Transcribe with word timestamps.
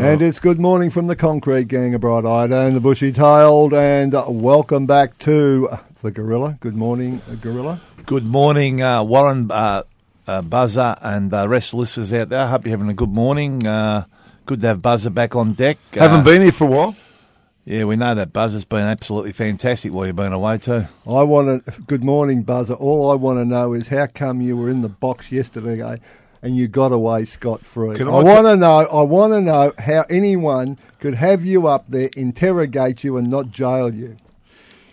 And 0.00 0.22
it's 0.22 0.40
good 0.40 0.58
morning 0.58 0.88
from 0.88 1.08
the 1.08 1.14
Concrete 1.14 1.68
Gang 1.68 1.94
of 1.94 2.00
Bright 2.00 2.24
Eyed 2.24 2.50
and 2.50 2.74
the 2.74 2.80
Bushy 2.80 3.12
Tailed, 3.12 3.74
and 3.74 4.14
uh, 4.14 4.24
welcome 4.28 4.86
back 4.86 5.18
to 5.18 5.68
uh, 5.70 5.76
the 6.00 6.10
Gorilla. 6.10 6.56
Good 6.58 6.74
morning, 6.74 7.20
uh, 7.30 7.34
Gorilla. 7.34 7.82
Good 8.06 8.24
morning, 8.24 8.80
uh, 8.80 9.02
Warren, 9.02 9.50
uh, 9.50 9.82
uh, 10.26 10.40
Buzzer, 10.40 10.94
and 11.02 11.34
uh, 11.34 11.46
rest 11.46 11.74
listeners 11.74 12.14
out 12.14 12.30
there. 12.30 12.40
I 12.40 12.46
hope 12.46 12.64
you're 12.64 12.70
having 12.70 12.88
a 12.88 12.94
good 12.94 13.10
morning. 13.10 13.66
Uh, 13.66 14.04
good 14.46 14.62
to 14.62 14.68
have 14.68 14.80
Buzzer 14.80 15.10
back 15.10 15.36
on 15.36 15.52
deck. 15.52 15.76
Uh, 15.94 16.00
Haven't 16.00 16.24
been 16.24 16.40
here 16.40 16.52
for 16.52 16.64
a 16.64 16.70
while. 16.70 16.96
Yeah, 17.66 17.84
we 17.84 17.96
know 17.96 18.14
that 18.14 18.32
Buzzer's 18.32 18.64
been 18.64 18.86
absolutely 18.86 19.32
fantastic 19.32 19.92
while 19.92 20.06
you've 20.06 20.16
been 20.16 20.32
away 20.32 20.56
too. 20.56 20.86
I 21.06 21.22
want 21.24 21.66
to. 21.66 21.80
Good 21.82 22.04
morning, 22.04 22.42
Buzzer. 22.42 22.72
All 22.72 23.10
I 23.10 23.16
want 23.16 23.38
to 23.38 23.44
know 23.44 23.74
is 23.74 23.88
how 23.88 24.06
come 24.06 24.40
you 24.40 24.56
were 24.56 24.70
in 24.70 24.80
the 24.80 24.88
box 24.88 25.30
yesterday 25.30 26.00
and 26.42 26.56
you 26.56 26.68
got 26.68 26.92
away 26.92 27.24
scot 27.24 27.64
free. 27.64 28.00
I, 28.00 28.04
I 28.04 28.22
want 28.22 28.46
to 28.46 28.56
know. 28.56 28.78
I 28.80 29.02
want 29.02 29.32
to 29.32 29.40
know 29.40 29.72
how 29.78 30.04
anyone 30.08 30.78
could 30.98 31.14
have 31.14 31.44
you 31.44 31.66
up 31.66 31.84
there, 31.88 32.10
interrogate 32.16 33.04
you, 33.04 33.16
and 33.16 33.28
not 33.28 33.50
jail 33.50 33.92
you. 33.92 34.16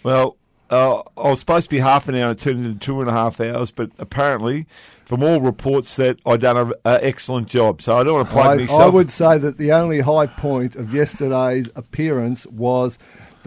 Well, 0.03 0.37
uh, 0.69 1.01
I 1.17 1.29
was 1.29 1.39
supposed 1.39 1.69
to 1.69 1.75
be 1.75 1.79
half 1.79 2.07
an 2.07 2.15
hour, 2.15 2.31
it 2.31 2.39
turned 2.39 2.65
into 2.65 2.79
two 2.79 2.99
and 2.99 3.09
a 3.09 3.13
half 3.13 3.39
hours, 3.39 3.71
but 3.71 3.91
apparently, 3.97 4.67
from 5.05 5.23
all 5.23 5.39
reports, 5.39 5.95
that 5.95 6.19
I 6.25 6.35
done 6.37 6.57
an 6.57 6.73
excellent 6.83 7.47
job. 7.47 7.81
So 7.81 7.95
I 7.95 8.03
don't 8.03 8.15
want 8.15 8.29
to 8.29 8.37
I, 8.37 8.55
myself. 8.57 8.81
I 8.81 8.87
would 8.87 9.09
say 9.09 9.37
that 9.37 9.57
the 9.57 9.71
only 9.71 10.01
high 10.01 10.27
point 10.27 10.75
of 10.75 10.93
yesterday's 10.93 11.69
appearance 11.75 12.45
was 12.47 12.97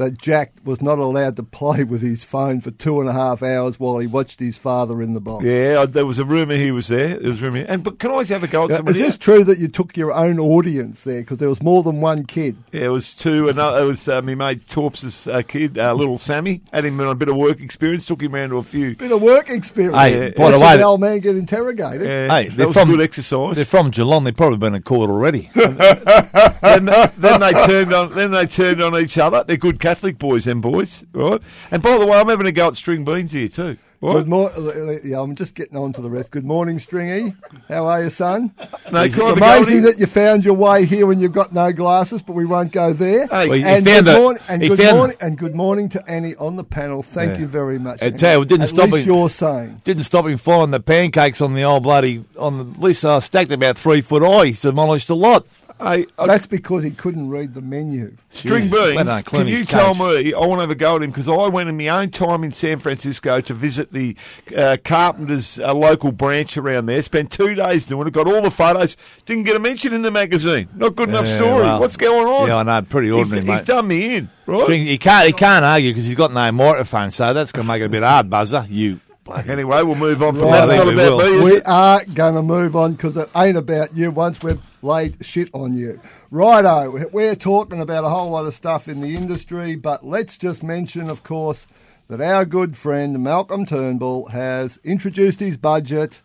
that 0.01 0.19
Jack 0.19 0.53
was 0.65 0.83
not 0.83 0.99
allowed 0.99 1.37
to 1.37 1.43
play 1.43 1.85
with 1.85 2.01
his 2.03 2.25
phone 2.25 2.61
for 2.61 2.71
two 2.71 3.01
and 3.01 3.09
a 3.09 3.13
half 3.13 3.43
hours 3.43 3.79
while 3.79 3.99
he 3.99 4.07
watched 4.07 4.41
his 4.41 4.59
father 4.59 5.01
in 5.01 5.15
the 5.15 5.21
box. 5.21 5.45
Yeah, 5.45 5.85
there 5.87 6.05
was 6.07 6.19
a 6.19 6.25
rumour 6.25 6.57
he 6.57 6.71
was 6.73 6.89
there. 6.89 7.19
There 7.19 7.29
was 7.31 7.43
a 7.43 7.45
rumour. 7.47 7.65
And 7.69 7.85
but 7.85 7.99
can 7.99 8.11
I 8.11 8.15
always 8.15 8.29
have 8.31 8.43
a 8.43 8.47
go 8.49 8.65
at 8.65 8.71
Now, 8.71 8.77
somebody? 8.77 8.99
is 8.99 9.05
this 9.07 9.15
else? 9.15 9.19
true 9.19 9.45
that 9.45 9.59
you 9.59 9.69
took 9.69 9.97
your 9.97 10.13
own 10.13 10.39
audience 10.41 11.05
there? 11.05 11.21
Because 11.21 11.39
there 11.39 11.49
was 11.49 11.63
more 11.63 11.83
than 11.83 12.01
one 12.01 12.25
kid. 12.25 12.57
Yeah, 12.73 12.87
it 12.87 12.89
was 12.89 13.15
two. 13.15 13.49
Another, 13.49 13.83
it 13.83 13.87
was 13.87 14.09
uh, 14.09 14.21
my 14.23 14.35
mate 14.35 14.69
Torps's 14.69 15.27
uh, 15.27 15.43
kid, 15.43 15.79
uh, 15.79 15.95
little 15.95 16.19
Sammy. 16.19 16.63
Had 16.73 16.85
him 16.85 16.99
on 17.01 17.09
a 17.09 17.15
bit 17.15 17.29
of 17.29 17.37
work 17.37 17.61
experience. 17.61 18.07
Took 18.07 18.23
him 18.23 18.35
around 18.35 18.49
to 18.51 18.57
a 18.59 18.63
few. 18.63 18.97
Bit 18.97 19.13
of 19.13 19.23
work 19.23 19.51
experience. 19.51 19.97
Hey, 19.97 20.31
by 20.37 20.51
the 20.51 20.59
way- 20.59 20.77
the 20.79 20.83
old 20.83 21.01
man 21.01 21.19
get 21.21 21.37
interrogated. 21.37 22.07
Yeah, 22.07 22.29
Hey, 22.29 22.49
that 22.49 22.57
they're 22.57 22.67
was 22.67 22.77
from- 22.77 22.91
good 22.91 23.01
exercise. 23.03 23.57
They're 23.57 23.65
from 23.65 23.91
Geelong. 23.91 24.25
They've 24.25 24.37
probably 24.37 24.59
been 24.59 24.75
in 24.75 24.83
court 24.83 25.11
already. 25.11 25.51
then, 25.55 26.87
then 27.19 27.41
they 27.41 27.53
turned 27.67 27.93
on. 27.93 28.13
Then 28.15 28.31
they 28.31 28.47
turned 28.47 28.83
on 28.83 28.97
each 28.99 29.19
other. 29.19 29.45
They're 29.45 29.57
good 29.57 29.79
Catholic 29.91 30.19
boys, 30.21 30.45
them 30.45 30.61
boys, 30.61 31.05
right? 31.13 31.43
And 31.73 31.83
by 31.83 31.99
the 31.99 32.07
way, 32.07 32.17
I'm 32.17 32.29
having 32.29 32.47
a 32.47 32.53
go 32.53 32.69
at 32.69 32.77
string 32.77 33.05
beans 33.05 33.33
here 33.33 33.49
too. 33.49 33.77
Good 34.01 34.29
morning. 34.29 35.01
Yeah, 35.05 35.21
I'm 35.21 35.35
just 35.35 35.55
getting 35.57 35.77
on 35.77 35.93
to 35.95 36.01
the 36.01 36.09
rest. 36.09 36.31
Good 36.31 36.45
morning, 36.45 36.79
Stringy. 36.79 37.35
How 37.69 37.87
are 37.89 38.05
you, 38.05 38.09
son? 38.11 38.55
No, 38.93 39.03
it's 39.03 39.15
can 39.17 39.25
I 39.25 39.29
have 39.31 39.37
a 39.37 39.41
go 39.41 39.47
amazing 39.57 39.79
at 39.79 39.83
that 39.83 39.99
you 39.99 40.07
found 40.07 40.45
your 40.45 40.55
way 40.55 40.87
here 40.87 41.07
when 41.09 41.19
you've 41.21 41.33
got 41.33 41.53
no 41.53 41.73
glasses, 41.73 42.23
but 42.23 42.35
we 42.35 42.47
won't 42.47 42.71
go 42.73 42.93
there. 42.93 43.27
Hey, 43.27 43.49
Well, 43.49 43.63
and, 43.65 43.85
good 43.85 44.07
a- 44.09 44.17
morning, 44.19 44.43
and 44.49 44.63
good 44.63 44.79
found- 44.79 44.97
morning, 44.97 45.17
and 45.21 45.37
good 45.37 45.55
morning 45.57 45.89
to 45.91 46.09
Annie 46.11 46.37
on 46.37 46.55
the 46.55 46.65
panel. 46.65 47.03
Thank 47.03 47.33
Yeah. 47.33 47.39
you 47.41 47.47
very 47.49 47.79
much. 47.81 48.01
I 48.01 48.11
tell 48.11 48.39
you, 48.39 48.45
didn't 48.47 48.63
At 48.63 48.69
stop 48.71 48.91
least 48.93 49.07
me- 49.09 49.13
you're 49.13 49.29
saying. 49.29 49.81
Didn't 49.85 50.05
stop 50.05 50.25
him 50.25 50.39
finding 50.39 50.71
the 50.71 50.81
pancakes 50.81 51.41
on 51.43 51.53
the 51.55 51.65
old 51.65 51.83
bloody 51.83 52.25
on 52.39 52.57
the 52.59 52.81
list. 52.81 53.05
I 53.05 53.17
uh, 53.17 53.21
stacked 53.21 53.51
about 53.51 53.77
three 53.77 54.01
foot 54.03 54.23
high. 54.23 54.47
He's 54.47 54.61
demolished 54.61 55.11
a 55.11 55.15
lot. 55.15 55.47
Hey, 55.83 56.07
I- 56.19 56.27
That's 56.27 56.47
because 56.47 56.85
he 56.85 56.91
couldn't 56.91 57.31
read 57.31 57.55
the 57.55 57.61
menu. 57.61 58.17
String 58.31 58.69
Jeez, 58.69 58.97
beans. 58.97 59.23
Can 59.25 59.49
you 59.49 59.65
tell 59.65 59.95
me? 59.95 60.33
I 60.35 60.39
want 60.39 60.59
to 60.59 60.61
have 60.61 60.71
a 60.71 60.75
go 60.75 60.97
at 60.97 61.03
him 61.03 61.11
because 61.11 61.27
I 61.29 61.49
went 61.49 61.69
in 61.69 61.77
my 61.77 61.89
own 61.89 62.11
time 62.11 62.45
in 62.45 62.51
San 62.51 62.79
Francisco 62.79 63.41
to 63.41 63.55
visit 63.55 63.93
the 63.93 64.15
uh, 64.57 64.77
Carpenters 64.85 65.59
uh, 65.59 65.73
local 65.75 66.13
branch 66.13 66.57
around 66.57 66.87
there. 66.87 67.01
Spent 67.03 67.33
two 67.33 67.55
days 67.55 67.85
doing 67.85 68.07
it. 68.07 68.13
Got 68.13 68.27
all 68.27 68.43
the 68.43 68.51
photos. 68.51 68.97
Didn't 69.27 69.45
get 69.45 69.57
a 69.57 69.59
mention 69.59 69.93
in 69.93 70.03
the 70.03 70.11
magazine. 70.11 70.69
Not 70.75 70.95
good 70.97 71.09
enough 71.09 71.27
Yeah, 71.27 71.37
story. 71.37 71.63
well, 71.65 71.81
What's 71.81 71.97
going 71.97 72.27
on? 72.27 72.49
Yeah, 72.49 72.57
I 72.57 72.63
know. 72.63 72.83
Pretty 72.83 73.11
ordinary, 73.11 73.41
he's 73.43 73.49
mate. 73.49 73.65
done 73.67 73.89
me 73.89 74.17
in. 74.17 74.31
Right. 74.47 74.63
String, 74.63 74.85
he 74.85 74.99
can't. 74.99 75.27
He 75.27 75.33
can't 75.33 75.65
argue 75.65 75.91
because 75.91 76.05
he's 76.05 76.15
got 76.15 76.33
no 76.33 76.51
microphone. 76.53 77.11
So 77.11 77.33
that's 77.33 77.53
going 77.53 77.67
to 77.67 77.69
make 77.73 77.81
it 77.83 77.87
a 77.87 77.89
bit 77.89 78.03
hard, 78.03 78.29
Buzzer. 78.29 78.67
You. 78.69 79.01
Bloody- 79.31 79.49
Anyway, 79.53 79.83
we'll 79.83 79.95
move 79.95 80.23
on 80.23 80.35
from 80.35 80.45
Right. 80.45 80.67
that. 80.67 80.75
It's 80.77 80.85
not 80.85 80.87
we 80.87 80.93
about 80.95 81.17
will. 81.17 81.31
me, 81.31 81.37
is 81.39 81.51
We 81.51 81.57
it? 81.59 81.63
are 81.67 82.05
going 82.15 82.35
to 82.35 82.43
move 82.43 82.77
on 82.77 82.93
because 82.93 83.17
it 83.17 83.29
ain't 83.37 83.57
about 83.57 83.97
you 83.97 84.11
once 84.11 84.43
we've 84.43 84.61
laid 84.83 85.25
shit 85.25 85.49
on 85.53 85.75
you. 85.75 86.01
Righto, 86.31 87.09
we're 87.13 87.35
talking 87.37 87.81
about 87.81 88.05
a 88.05 88.09
whole 88.09 88.31
lot 88.31 88.47
of 88.47 88.55
stuff 88.55 88.89
in 88.89 89.01
the 89.01 89.15
industry, 89.17 89.75
but 89.77 90.07
let's 90.07 90.39
just 90.39 90.63
mention, 90.63 91.11
of 91.11 91.23
course, 91.23 91.67
that 92.09 92.21
our 92.21 92.45
good 92.45 92.77
friend 92.77 93.23
Malcolm 93.23 93.67
Turnbull 93.67 94.29
has 94.29 94.79
introduced 94.85 95.41
his 95.41 95.57
budget 95.57 96.21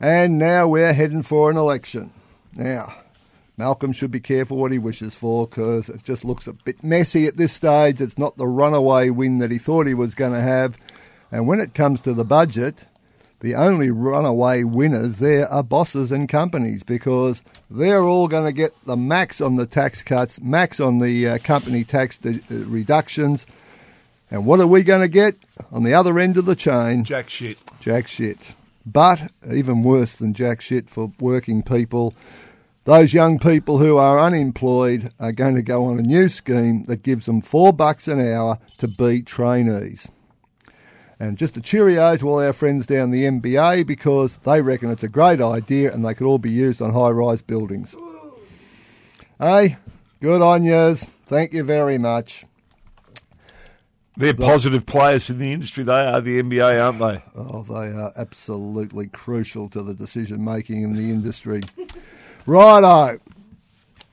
and 0.00 0.36
now 0.38 0.68
we're 0.68 0.92
heading 0.92 1.22
for 1.22 1.50
an 1.50 1.56
election. 1.56 2.12
Now, 2.54 2.94
Malcolm 3.56 3.92
should 3.92 4.10
be 4.10 4.20
careful 4.20 4.58
what 4.58 4.72
he 4.72 4.78
wishes 4.78 5.14
for 5.14 5.46
because 5.46 5.88
it 5.88 6.02
just 6.02 6.22
looks 6.24 6.46
a 6.46 6.52
bit 6.52 6.84
messy 6.84 7.26
at 7.26 7.38
this 7.38 7.52
stage. 7.54 8.00
It's 8.02 8.18
not 8.18 8.36
the 8.36 8.46
runaway 8.46 9.08
win 9.08 9.38
that 9.38 9.50
he 9.50 9.56
thought 9.58 9.86
he 9.86 9.94
was 9.94 10.14
going 10.14 10.32
to 10.34 10.40
have. 10.42 10.76
And 11.36 11.46
when 11.46 11.60
it 11.60 11.74
comes 11.74 12.00
to 12.00 12.14
the 12.14 12.24
budget, 12.24 12.86
the 13.40 13.54
only 13.54 13.90
runaway 13.90 14.64
winners 14.64 15.18
there 15.18 15.46
are 15.50 15.62
bosses 15.62 16.10
and 16.10 16.26
companies 16.30 16.82
because 16.82 17.42
they're 17.70 18.04
all 18.04 18.26
going 18.26 18.46
to 18.46 18.52
get 18.52 18.72
the 18.86 18.96
max 18.96 19.42
on 19.42 19.56
the 19.56 19.66
tax 19.66 20.02
cuts, 20.02 20.40
max 20.40 20.80
on 20.80 20.96
the 20.96 21.28
uh, 21.28 21.36
company 21.36 21.84
tax 21.84 22.16
de- 22.16 22.40
uh, 22.50 22.64
reductions. 22.64 23.46
And 24.30 24.46
what 24.46 24.60
are 24.60 24.66
we 24.66 24.82
going 24.82 25.02
to 25.02 25.08
get 25.08 25.36
on 25.70 25.82
the 25.82 25.92
other 25.92 26.18
end 26.18 26.38
of 26.38 26.46
the 26.46 26.56
chain? 26.56 27.04
Jack 27.04 27.28
shit. 27.28 27.58
Jack 27.80 28.06
shit. 28.06 28.54
But 28.86 29.30
even 29.46 29.82
worse 29.82 30.14
than 30.14 30.32
jack 30.32 30.62
shit 30.62 30.88
for 30.88 31.12
working 31.20 31.62
people, 31.62 32.14
Those 32.86 33.12
young 33.12 33.40
people 33.40 33.78
who 33.78 33.96
are 33.96 34.20
unemployed 34.20 35.12
are 35.18 35.32
going 35.32 35.56
to 35.56 35.62
go 35.62 35.86
on 35.86 35.98
a 35.98 36.02
new 36.02 36.28
scheme 36.28 36.84
that 36.84 37.02
gives 37.02 37.26
them 37.26 37.40
four 37.40 37.72
bucks 37.72 38.06
an 38.06 38.20
hour 38.20 38.60
to 38.78 38.86
be 38.86 39.22
trainees. 39.22 40.08
And 41.18 41.38
just 41.38 41.56
a 41.56 41.60
cheerio 41.62 42.16
to 42.16 42.28
all 42.28 42.40
our 42.40 42.52
friends 42.52 42.86
down 42.86 43.10
the 43.10 43.24
MBA 43.24 43.86
because 43.86 44.36
they 44.38 44.60
reckon 44.60 44.90
it's 44.90 45.02
a 45.02 45.08
great 45.08 45.40
idea 45.40 45.92
and 45.92 46.04
they 46.04 46.12
could 46.12 46.26
all 46.26 46.38
be 46.38 46.50
used 46.50 46.82
on 46.82 46.92
high 46.92 47.10
rise 47.10 47.40
buildings. 47.40 47.94
Hey, 49.38 49.76
good 50.20 50.42
on 50.42 50.64
yous. 50.64 51.04
Thank 51.24 51.54
you 51.54 51.64
very 51.64 51.96
much. 51.96 52.44
They're 54.18 54.34
positive 54.34 54.86
players 54.86 55.28
in 55.28 55.38
the 55.38 55.52
industry. 55.52 55.84
They 55.84 55.92
are 55.92 56.22
the 56.22 56.42
NBA, 56.42 56.82
aren't 56.82 56.98
they? 56.98 57.22
Oh, 57.38 57.62
they 57.62 57.92
are 57.92 58.12
absolutely 58.16 59.08
crucial 59.08 59.68
to 59.70 59.82
the 59.82 59.92
decision 59.92 60.42
making 60.42 60.82
in 60.82 60.94
the 60.94 61.10
industry. 61.10 61.62
Righto. 62.46 63.18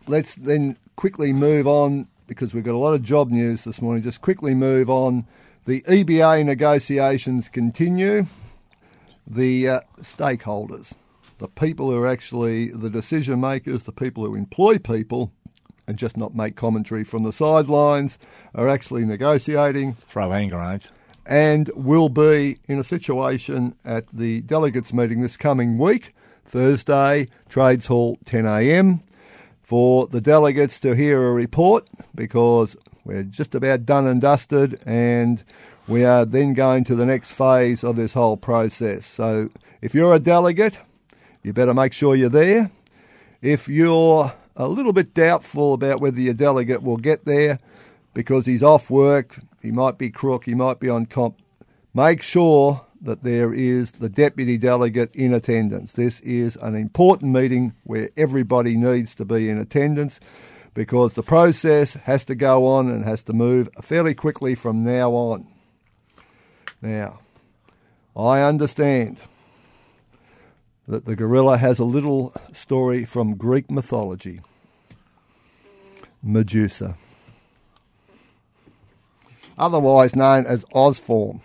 Let's 0.06 0.36
then 0.36 0.76
quickly 0.98 1.32
move 1.32 1.68
on 1.68 2.08
because 2.28 2.54
we've 2.54 2.66
got 2.66 2.76
a 2.76 2.78
lot 2.78 2.94
of 2.94 3.02
job 3.02 3.30
news 3.30 3.64
this 3.64 3.82
morning. 3.82 4.04
Just 4.04 4.22
quickly 4.22 4.54
move 4.54 4.90
on. 4.90 5.26
The 5.66 5.82
EBA 5.84 6.44
negotiations 6.46 7.48
continue. 7.48 8.26
The 9.26 9.70
uh, 9.70 9.80
stakeholders, 10.02 10.92
the 11.38 11.48
people 11.48 11.90
who 11.90 11.98
are 11.98 12.08
actually 12.08 12.70
the 12.70 12.90
decision 12.90 13.40
makers, 13.40 13.84
the 13.84 13.94
people 13.94 14.26
who 14.26 14.36
employ 14.36 14.78
people, 14.78 15.32
and 15.88 15.98
just 15.98 16.18
not 16.18 16.36
make 16.36 16.58
commentary 16.58 17.06
from 17.06 17.24
the 17.24 17.32
sidelines, 17.32 18.20
are 18.54 18.68
actually 18.68 19.06
negotiating 19.06 19.94
Throw 20.10 20.30
hand 20.32 20.52
grenades. 20.52 20.90
and 21.26 21.72
will 21.76 22.10
be 22.10 22.60
in 22.68 22.78
a 22.78 22.84
situation 22.84 23.76
at 23.86 24.06
the 24.10 24.42
delegates 24.42 24.92
meeting 24.92 25.22
this 25.22 25.38
coming 25.38 25.78
week, 25.78 26.14
Thursday, 26.46 27.30
Trades 27.48 27.88
Hall, 27.88 28.18
10am, 28.26 29.02
for 29.62 30.08
the 30.08 30.20
delegates 30.20 30.78
to 30.82 30.94
hear 30.94 31.24
a 31.24 31.32
report 31.32 31.88
because 32.14 32.76
we're 33.06 33.24
just 33.24 33.54
about 33.56 33.86
done 33.86 34.08
and 34.08 34.22
dusted 34.22 34.80
and 34.86 35.44
we 35.88 36.06
are 36.06 36.26
then 36.26 36.54
going 36.54 36.84
to 36.86 36.96
the 36.96 37.06
next 37.06 37.34
phase 37.34 37.84
of 37.84 37.96
this 37.96 38.14
whole 38.14 38.38
process. 38.38 39.06
So 39.06 39.50
if 39.82 39.94
you're 39.94 40.14
a 40.14 40.20
delegate, 40.20 40.80
you 41.44 41.52
better 41.52 41.74
make 41.74 41.92
sure 41.92 42.16
you're 42.16 42.30
there. 42.30 42.72
If 43.42 43.68
you're 43.68 44.34
a 44.56 44.68
little 44.68 44.94
bit 44.94 45.14
doubtful 45.14 45.74
about 45.74 46.00
whether 46.00 46.20
your 46.20 46.34
delegate 46.34 46.84
will 46.84 46.98
get 46.98 47.26
there 47.26 47.58
because 48.14 48.46
he's 48.46 48.64
off 48.64 48.90
work, 48.90 49.40
he 49.62 49.72
might 49.72 49.98
be 49.98 50.10
crook, 50.10 50.46
he 50.46 50.56
might 50.56 50.80
be 50.80 50.90
on 50.90 51.06
comp, 51.06 51.38
make 51.94 52.22
sure 52.22 52.86
that 53.02 53.24
there 53.24 53.54
is 53.54 53.94
the 53.94 54.08
deputy 54.08 54.58
delegate 54.58 55.14
in 55.14 55.34
attendance. 55.34 55.92
This 55.94 56.22
is 56.22 56.56
an 56.62 56.76
important 56.76 57.34
meeting 57.34 57.74
where 57.84 58.10
everybody 58.16 58.78
needs 58.78 59.14
to 59.16 59.26
be 59.26 59.50
in 59.50 59.58
attendance 59.58 60.22
because 60.74 61.14
the 61.14 61.24
process 61.24 61.94
has 61.94 62.26
to 62.26 62.36
go 62.36 62.66
on 62.66 62.90
and 62.90 63.06
has 63.06 63.24
to 63.24 63.34
move 63.34 63.70
fairly 63.82 64.14
quickly 64.14 64.56
from 64.56 64.84
now 64.84 65.12
on. 65.12 65.48
Now, 66.82 67.20
I 68.16 68.42
understand 68.42 69.18
that 70.88 71.06
the 71.06 71.16
gorilla 71.16 71.58
has 71.58 71.80
a 71.80 71.86
little 71.86 72.34
story 72.52 73.06
from 73.06 73.36
Greek 73.36 73.72
mythology 73.72 74.42
Medusa, 76.22 76.96
otherwise 79.58 80.16
known 80.16 80.46
as 80.46 80.66
Ozform. 80.74 81.42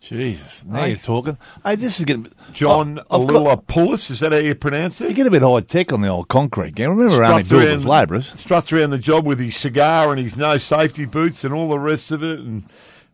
Jesus, 0.00 0.64
now 0.64 0.86
you're 0.86 0.96
talking. 0.96 1.36
Hey, 1.62 1.76
this 1.76 1.98
is 1.98 2.06
getting 2.06 2.32
John 2.54 2.98
I've 3.10 3.26
got- 3.26 3.66
Alulopoulos, 3.66 4.10
is 4.10 4.20
that 4.20 4.32
how 4.32 4.38
you 4.38 4.54
pronounce 4.54 4.98
it? 5.00 5.04
You 5.04 5.10
it? 5.10 5.14
get 5.14 5.26
a 5.26 5.30
bit 5.30 5.42
high 5.42 5.60
tech 5.60 5.92
on 5.92 6.00
the 6.00 6.08
old 6.08 6.28
concrete 6.28 6.74
game. 6.74 6.90
Remember, 6.96 7.22
only 7.22 7.42
Struts 7.42 7.66
around- 7.66 7.84
labourers. 7.84 8.32
Struts 8.38 8.72
around 8.72 8.90
the 8.90 8.98
job 8.98 9.26
with 9.26 9.38
his 9.38 9.56
cigar 9.56 10.10
and 10.10 10.18
his 10.18 10.38
no 10.38 10.56
safety 10.56 11.04
boots 11.04 11.44
and 11.44 11.52
all 11.52 11.68
the 11.68 11.78
rest 11.78 12.10
of 12.12 12.22
it. 12.24 12.40
And 12.40 12.64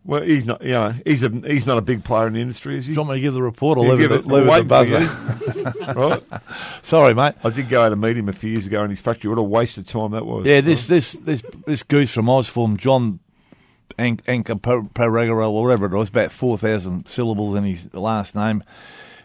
well, 0.05 0.23
he's 0.23 0.45
not, 0.45 0.63
you 0.63 0.71
know, 0.71 0.95
he's 1.05 1.25
a 1.25 1.29
he's 1.29 1.67
not 1.67 1.77
a 1.77 1.81
big 1.83 2.05
player 2.05 2.29
in 2.29 2.35
the 2.35 2.41
industry, 2.41 2.79
is 2.79 2.87
he? 2.87 2.93
Do 2.93 2.95
you 2.95 3.01
want 3.01 3.11
me 3.11 3.17
to 3.17 3.21
give 3.23 3.35
the 3.35 3.43
report 3.43 3.79
or 3.79 3.87
You 3.87 3.93
leave 3.95 4.01
it, 4.03 4.09
give 4.09 4.13
at- 4.13 4.27
leave 4.27 4.47
it 4.47 4.49
at 4.49 4.53
the 4.53 4.53
wait 4.53 4.69
buzzer? 4.69 5.07
for 5.07 5.95
right? 6.09 6.23
Sorry, 6.83 7.15
mate. 7.15 7.35
I 7.43 7.51
did 7.51 7.69
go 7.69 7.83
out 7.83 7.91
and 7.91 8.01
meet 8.01 8.17
him 8.17 8.29
a 8.29 8.33
few 8.33 8.51
years 8.51 8.65
ago 8.67 8.85
in 8.85 8.91
his 8.91 9.01
factory. 9.01 9.29
What 9.29 9.39
a 9.39 9.43
waste 9.43 9.77
of 9.77 9.89
time 9.89 10.13
that 10.13 10.25
was. 10.25 10.47
Yeah, 10.47 10.61
this 10.61 10.87
this 10.87 11.13
this 11.15 11.43
this 11.67 11.83
goose 11.83 12.13
from 12.13 12.27
Ozform, 12.27 12.77
John 12.77 13.19
An- 13.99 14.19
Anka 14.19 14.93
Pereira, 14.95 15.51
or 15.51 15.65
whatever 15.65 15.87
it 15.87 15.97
was, 15.97 16.09
about 16.09 16.33
four 16.33 16.59
thousand 16.59 17.09
syllables 17.09 17.57
in 17.57 17.65
his 17.65 17.93
last 17.95 18.35
name. 18.35 18.63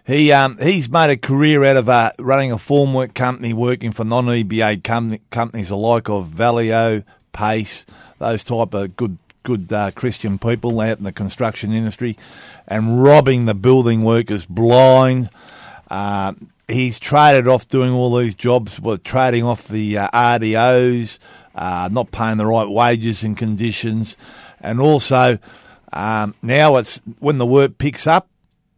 He 0.05 0.31
um 0.31 0.57
he's 0.61 0.89
made 0.89 1.09
a 1.09 1.17
career 1.17 1.63
out 1.63 1.77
of 1.77 1.87
uh, 1.89 2.11
running 2.19 2.51
a 2.51 2.57
formwork 2.57 3.13
company, 3.13 3.53
working 3.53 3.91
for 3.91 4.03
non 4.03 4.25
EBA 4.25 4.83
company, 4.83 5.21
companies 5.29 5.69
alike 5.69 6.09
of 6.09 6.27
Valio, 6.29 7.03
Pace, 7.33 7.85
those 8.17 8.43
type 8.43 8.73
of 8.73 8.95
good 8.95 9.17
good 9.43 9.71
uh, 9.71 9.91
Christian 9.91 10.37
people 10.37 10.79
out 10.81 10.97
in 10.97 11.03
the 11.03 11.11
construction 11.11 11.71
industry, 11.71 12.17
and 12.67 13.03
robbing 13.03 13.45
the 13.45 13.53
building 13.53 14.03
workers 14.03 14.45
blind. 14.45 15.29
Uh, 15.89 16.33
he's 16.67 16.99
traded 16.99 17.47
off 17.47 17.67
doing 17.67 17.91
all 17.91 18.15
these 18.15 18.35
jobs, 18.35 18.79
well, 18.79 18.97
trading 18.97 19.43
off 19.43 19.67
the 19.67 19.97
uh, 19.97 20.09
RDOs, 20.11 21.19
uh, 21.55 21.89
not 21.91 22.11
paying 22.11 22.37
the 22.37 22.45
right 22.45 22.67
wages 22.69 23.23
and 23.23 23.37
conditions, 23.37 24.15
and 24.61 24.79
also 24.79 25.37
um, 25.93 26.35
now 26.41 26.77
it's 26.77 26.97
when 27.19 27.37
the 27.37 27.45
work 27.45 27.77
picks 27.77 28.07
up, 28.07 28.27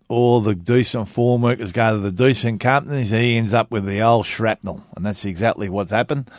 all 0.07 0.41
the 0.41 0.55
decent 0.55 1.09
form 1.09 1.41
workers 1.41 1.71
go 1.71 1.93
to 1.93 1.99
the 1.99 2.11
decent 2.11 2.59
companies, 2.61 3.09
he 3.11 3.37
ends 3.37 3.53
up 3.53 3.71
with 3.71 3.85
the 3.85 4.01
old 4.01 4.25
shrapnel, 4.25 4.83
and 4.95 5.05
that's 5.05 5.25
exactly 5.25 5.69
what's 5.69 5.91
happened. 5.91 6.29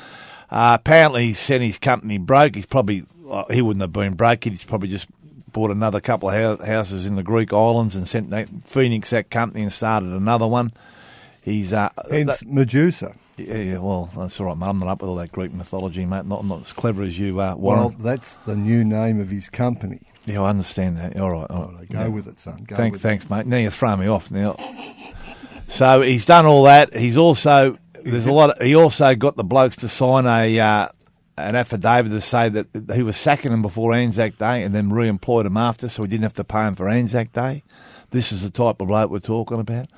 Uh, 0.51 0.77
apparently, 0.79 1.27
he 1.27 1.33
sent 1.33 1.63
his 1.63 1.79
company 1.79 2.19
broke. 2.19 2.55
He's 2.55 2.67
probably 2.67 3.05
uh, 3.29 3.45
he 3.51 3.63
wouldn't 3.63 3.81
have 3.83 3.93
been 3.93 4.15
broke. 4.15 4.45
He's 4.45 4.65
probably 4.65 4.89
just 4.89 5.07
bought 5.53 5.71
another 5.71 6.01
couple 6.01 6.29
of 6.29 6.61
houses 6.61 7.07
in 7.07 7.15
the 7.17 7.23
Greek 7.23 7.53
islands 7.53 7.95
and 7.95 8.09
sent 8.09 8.31
that 8.31 8.49
Phoenix 8.65 9.11
that 9.11 9.31
company 9.31 9.63
and 9.63 9.73
started 9.73 10.11
another 10.11 10.47
one. 10.47 10.73
He's 11.41 11.73
uh, 11.73 11.89
Hence 12.11 12.41
that- 12.41 12.49
Medusa. 12.49 13.15
Yeah, 13.37 13.57
yeah, 13.57 13.79
well, 13.79 14.11
that's 14.17 14.39
all 14.41 14.47
right, 14.47 14.57
mate. 14.57 14.67
I'm 14.67 14.79
not 14.79 14.89
up 14.89 15.01
with 15.03 15.11
all 15.11 15.17
that 15.17 15.33
Greek 15.33 15.53
mythology, 15.53 16.05
mate. 16.07 16.25
Not, 16.27 16.41
I'm 16.41 16.49
not 16.49 16.61
as 16.63 16.73
clever 16.73 17.03
as 17.03 17.19
you 17.19 17.41
are, 17.41 17.57
Well, 17.57 17.91
that's 17.99 18.37
the 18.47 18.57
new 18.57 18.85
name 18.85 19.21
of 19.21 19.31
his 19.31 19.49
company. 19.51 20.01
yeah, 20.27 20.41
I 20.43 20.51
understand 20.51 20.99
that. 20.99 21.19
All 21.19 21.31
right, 21.31 21.51
all 21.51 21.73
Righto, 21.73 21.93
go 21.93 21.99
Yeah. 22.01 22.09
with 22.09 22.27
it, 22.29 22.39
son. 22.39 22.65
Go 22.67 22.77
Thank, 22.77 22.99
thanks, 23.01 23.29
mate. 23.29 23.47
Now 23.47 23.57
you're 23.59 23.71
throwing 23.71 24.01
me 24.01 24.07
off. 24.07 24.31
Now, 24.31 24.57
so 25.69 26.01
he's 26.03 26.25
done 26.25 26.47
all 26.47 26.65
that. 26.65 26.95
He's 26.95 27.17
also 27.17 27.77
there's 28.05 28.27
a 28.27 28.33
lot. 28.33 28.51
Of, 28.51 28.67
he 28.67 28.75
also 28.77 29.15
got 29.15 29.37
the 29.37 29.45
blokes 29.45 29.77
to 29.77 29.89
sign 29.89 30.27
a 30.27 30.59
uh, 30.61 30.89
an 31.39 31.57
affidavit 31.57 32.13
to 32.13 32.21
say 32.21 32.49
that 32.51 32.67
he 32.95 33.03
was 33.03 33.17
sacking 33.17 33.51
them 33.51 33.63
before 33.63 33.93
Anzac 33.95 34.39
Day 34.39 34.63
and 34.63 34.75
then 34.75 34.91
re-employed 34.91 35.47
them 35.47 35.57
after, 35.57 35.89
so 35.89 36.03
he 36.03 36.09
didn't 36.09 36.23
have 36.23 36.35
to 36.35 36.45
pay 36.45 36.61
them 36.61 36.77
for 36.77 36.89
Anzac 36.89 37.33
Day. 37.33 37.65
This 38.11 38.31
is 38.31 38.43
the 38.43 38.51
type 38.51 38.81
of 38.81 38.89
bloke 38.89 39.11
we're 39.11 39.19
talking 39.19 39.59
about. 39.59 39.89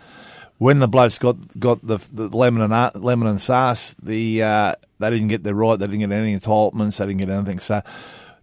When 0.58 0.78
the 0.78 0.88
blokes 0.88 1.18
got 1.18 1.36
got 1.58 1.86
the, 1.86 1.98
the 2.10 2.28
lemon 2.28 2.62
and 2.62 2.72
ar- 2.72 2.92
lemon 2.94 3.28
and 3.28 3.40
sauce, 3.40 3.94
the 4.02 4.42
uh, 4.42 4.72
they 4.98 5.10
didn't 5.10 5.28
get 5.28 5.42
their 5.42 5.54
right. 5.54 5.78
They 5.78 5.86
didn't 5.86 6.00
get 6.00 6.12
any 6.12 6.38
entitlements. 6.38 6.96
They 6.96 7.06
didn't 7.06 7.18
get 7.18 7.28
anything. 7.28 7.58
So 7.58 7.82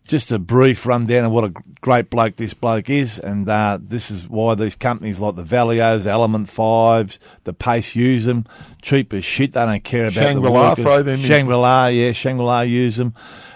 just 0.06 0.32
a 0.32 0.40
brief 0.40 0.86
rundown 0.86 1.26
of 1.26 1.32
what 1.32 1.46
a 1.46 1.54
great 1.82 2.10
bloke 2.10 2.36
this 2.36 2.54
bloke 2.54 2.90
is, 2.90 3.20
and 3.20 3.50
uh, 3.50 3.80
this 3.82 4.12
is 4.12 4.28
why 4.28 4.54
these 4.56 4.76
companies 4.76 5.20
like 5.20 5.36
the 5.36 5.44
Valios, 5.44 6.06
Element 6.06 6.50
Fives, 6.50 7.20
the 7.46 7.54
Pace 7.54 7.96
use 7.96 8.26
them. 8.26 8.46
Cheap 8.82 9.14
as 9.14 9.24
shit. 9.24 9.54
They 9.54 9.66
don't 9.66 9.84
care 9.84 10.06
about 10.08 10.14
Shangri-La 10.14 10.52
the 10.52 10.70
workers. 10.70 10.84
throw 10.84 11.04
them. 11.04 11.20
Shangri-La, 11.20 11.88
yeah, 11.88 12.12
Shangri-La 12.12 12.62
use 12.62 12.98
them, 12.98 13.14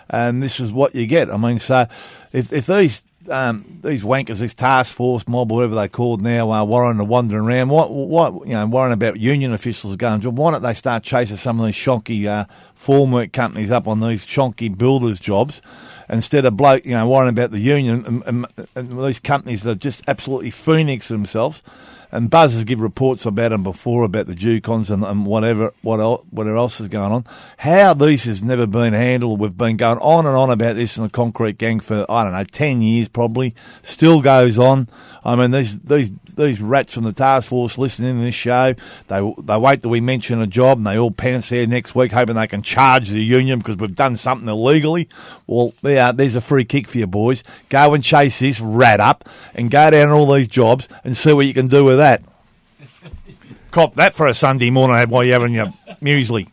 and 0.09 0.41
this 0.41 0.59
is 0.59 0.71
what 0.71 0.95
you 0.95 1.05
get. 1.05 1.29
I 1.29 1.37
mean, 1.37 1.59
so 1.59 1.85
if 2.31 2.53
if 2.53 2.65
these 2.65 3.03
um, 3.29 3.79
these 3.83 4.03
wankers, 4.03 4.39
this 4.39 4.53
task 4.53 4.93
force 4.93 5.27
mob, 5.27 5.51
whatever 5.51 5.75
they're 5.75 5.87
called 5.87 6.21
now, 6.21 6.51
uh, 6.51 6.63
Warren 6.63 6.99
are 6.99 7.05
wandering 7.05 7.45
around. 7.45 7.69
What, 7.69 7.91
what, 7.91 8.47
you 8.47 8.53
know, 8.53 8.65
worrying 8.67 8.93
about 8.93 9.19
union 9.19 9.53
officials 9.53 9.95
going, 9.95 10.21
why 10.21 10.51
don't 10.51 10.61
they 10.61 10.73
start 10.73 11.03
chasing 11.03 11.37
some 11.37 11.59
of 11.59 11.65
these 11.65 11.75
shonky 11.75 12.25
uh, 12.25 12.45
formwork 12.77 13.33
companies 13.33 13.71
up 13.71 13.87
on 13.87 13.99
these 13.99 14.25
shonky 14.25 14.75
builders' 14.75 15.19
jobs 15.19 15.61
instead 16.09 16.45
of 16.45 16.55
bloke, 16.55 16.85
you 16.85 16.91
know, 16.91 17.07
worrying 17.07 17.29
about 17.29 17.51
the 17.51 17.59
union 17.59 18.05
and, 18.05 18.23
and, 18.25 18.67
and 18.75 19.05
these 19.05 19.19
companies 19.19 19.63
that 19.63 19.71
are 19.71 19.75
just 19.75 20.03
absolutely 20.07 20.51
phoenix 20.51 21.07
themselves. 21.07 21.61
And 22.17 22.31
buzzers 22.31 22.63
give 22.63 22.79
reports 22.81 23.27
about 23.27 23.51
them 23.51 23.61
before 23.61 24.03
about 24.03 24.25
the 24.25 24.33
Ducons 24.33 24.89
and, 24.89 25.03
and 25.03 25.23
whatever 25.23 25.71
what 25.83 25.99
el- 25.99 26.25
whatever 26.31 26.57
else 26.57 26.81
is 26.81 26.87
going 26.87 27.11
on. 27.11 27.25
How 27.57 27.93
this 27.93 28.23
has 28.23 28.41
never 28.41 28.65
been 28.65 28.93
handled. 28.93 29.39
We've 29.39 29.55
been 29.55 29.77
going 29.77 29.99
on 29.99 30.25
and 30.25 30.35
on 30.35 30.49
about 30.49 30.77
this 30.77 30.97
in 30.97 31.03
the 31.03 31.09
concrete 31.09 31.59
gang 31.59 31.79
for 31.79 32.07
I 32.09 32.23
don't 32.23 32.33
know 32.33 32.43
ten 32.43 32.81
years 32.81 33.07
probably. 33.07 33.53
Still 33.83 34.21
goes 34.21 34.57
on. 34.57 34.87
I 35.23 35.35
mean 35.35 35.51
these 35.51 35.77
these 35.79 36.09
these 36.35 36.59
rats 36.59 36.93
from 36.93 37.03
the 37.03 37.13
task 37.13 37.49
force 37.49 37.77
listening 37.77 38.17
to 38.17 38.23
this 38.23 38.33
show. 38.33 38.73
They 39.09 39.33
they 39.43 39.57
wait 39.57 39.83
till 39.83 39.91
we 39.91 40.01
mention 40.01 40.41
a 40.41 40.47
job 40.47 40.79
and 40.79 40.87
they 40.87 40.97
all 40.97 41.11
pounce 41.11 41.49
there 41.49 41.67
next 41.67 41.93
week 41.93 42.13
hoping 42.13 42.35
they 42.35 42.47
can 42.47 42.63
charge 42.63 43.09
the 43.09 43.23
union 43.23 43.59
because 43.59 43.77
we've 43.77 43.95
done 43.95 44.15
something 44.15 44.49
illegally. 44.49 45.07
Well, 45.45 45.73
there 45.83 46.13
there's 46.13 46.35
a 46.35 46.41
free 46.41 46.65
kick 46.65 46.87
for 46.87 46.97
you 46.97 47.05
boys. 47.05 47.43
Go 47.69 47.93
and 47.93 48.03
chase 48.03 48.39
this 48.39 48.59
rat 48.59 48.99
up 48.99 49.29
and 49.53 49.69
go 49.69 49.91
down 49.91 50.09
all 50.09 50.33
these 50.33 50.47
jobs 50.47 50.87
and 51.03 51.15
see 51.15 51.33
what 51.33 51.45
you 51.45 51.53
can 51.53 51.67
do 51.67 51.83
with 51.83 51.97
that. 51.97 52.06
Cop 53.71 53.95
that 53.95 54.13
for 54.13 54.27
a 54.27 54.33
Sunday 54.33 54.69
morning 54.71 55.09
while 55.09 55.23
you're 55.23 55.39
having 55.39 55.53
your 55.53 55.73
muesli. 56.01 56.47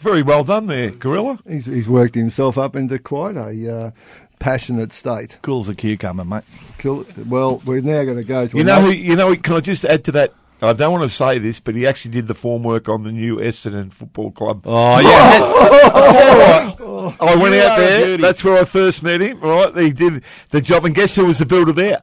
Very 0.00 0.22
well 0.22 0.44
done 0.44 0.66
there, 0.66 0.90
Gorilla. 0.90 1.38
He's, 1.46 1.66
he's 1.66 1.88
worked 1.88 2.14
himself 2.14 2.56
up 2.56 2.74
into 2.74 2.98
quite 2.98 3.36
a 3.36 3.76
uh, 3.76 3.90
passionate 4.38 4.92
state. 4.94 5.38
Cool 5.42 5.60
as 5.60 5.68
a 5.68 5.74
cucumber, 5.74 6.24
mate. 6.24 6.44
Cool. 6.78 7.04
Well, 7.26 7.60
we're 7.66 7.82
now 7.82 8.04
going 8.04 8.16
to 8.16 8.24
go 8.24 8.46
to 8.48 8.56
You 8.56 8.64
know, 8.64 8.76
another- 8.78 8.92
who, 8.94 8.98
you 8.98 9.16
know. 9.16 9.36
Can 9.36 9.54
I 9.56 9.60
just 9.60 9.84
add 9.84 10.04
to 10.04 10.12
that? 10.12 10.32
I 10.62 10.72
don't 10.74 10.92
want 10.92 11.04
to 11.04 11.08
say 11.14 11.38
this, 11.38 11.58
but 11.60 11.74
he 11.74 11.86
actually 11.86 12.10
did 12.12 12.26
the 12.28 12.34
form 12.34 12.62
work 12.62 12.88
on 12.88 13.02
the 13.02 13.12
new 13.12 13.36
Essendon 13.36 13.90
Football 13.92 14.30
Club. 14.32 14.62
Oh, 14.66 14.98
yeah. 15.00 16.74
I 17.20 17.34
went 17.36 17.54
out 17.54 17.76
there. 17.78 18.16
That's 18.18 18.44
where 18.44 18.60
I 18.60 18.64
first 18.64 19.02
met 19.02 19.20
him. 19.22 19.40
Right, 19.40 19.74
he 19.76 19.92
did 19.92 20.22
the 20.50 20.60
job, 20.60 20.84
and 20.84 20.94
guess 20.94 21.14
who 21.14 21.24
was 21.26 21.38
the 21.38 21.46
builder 21.46 21.72
there? 21.72 22.02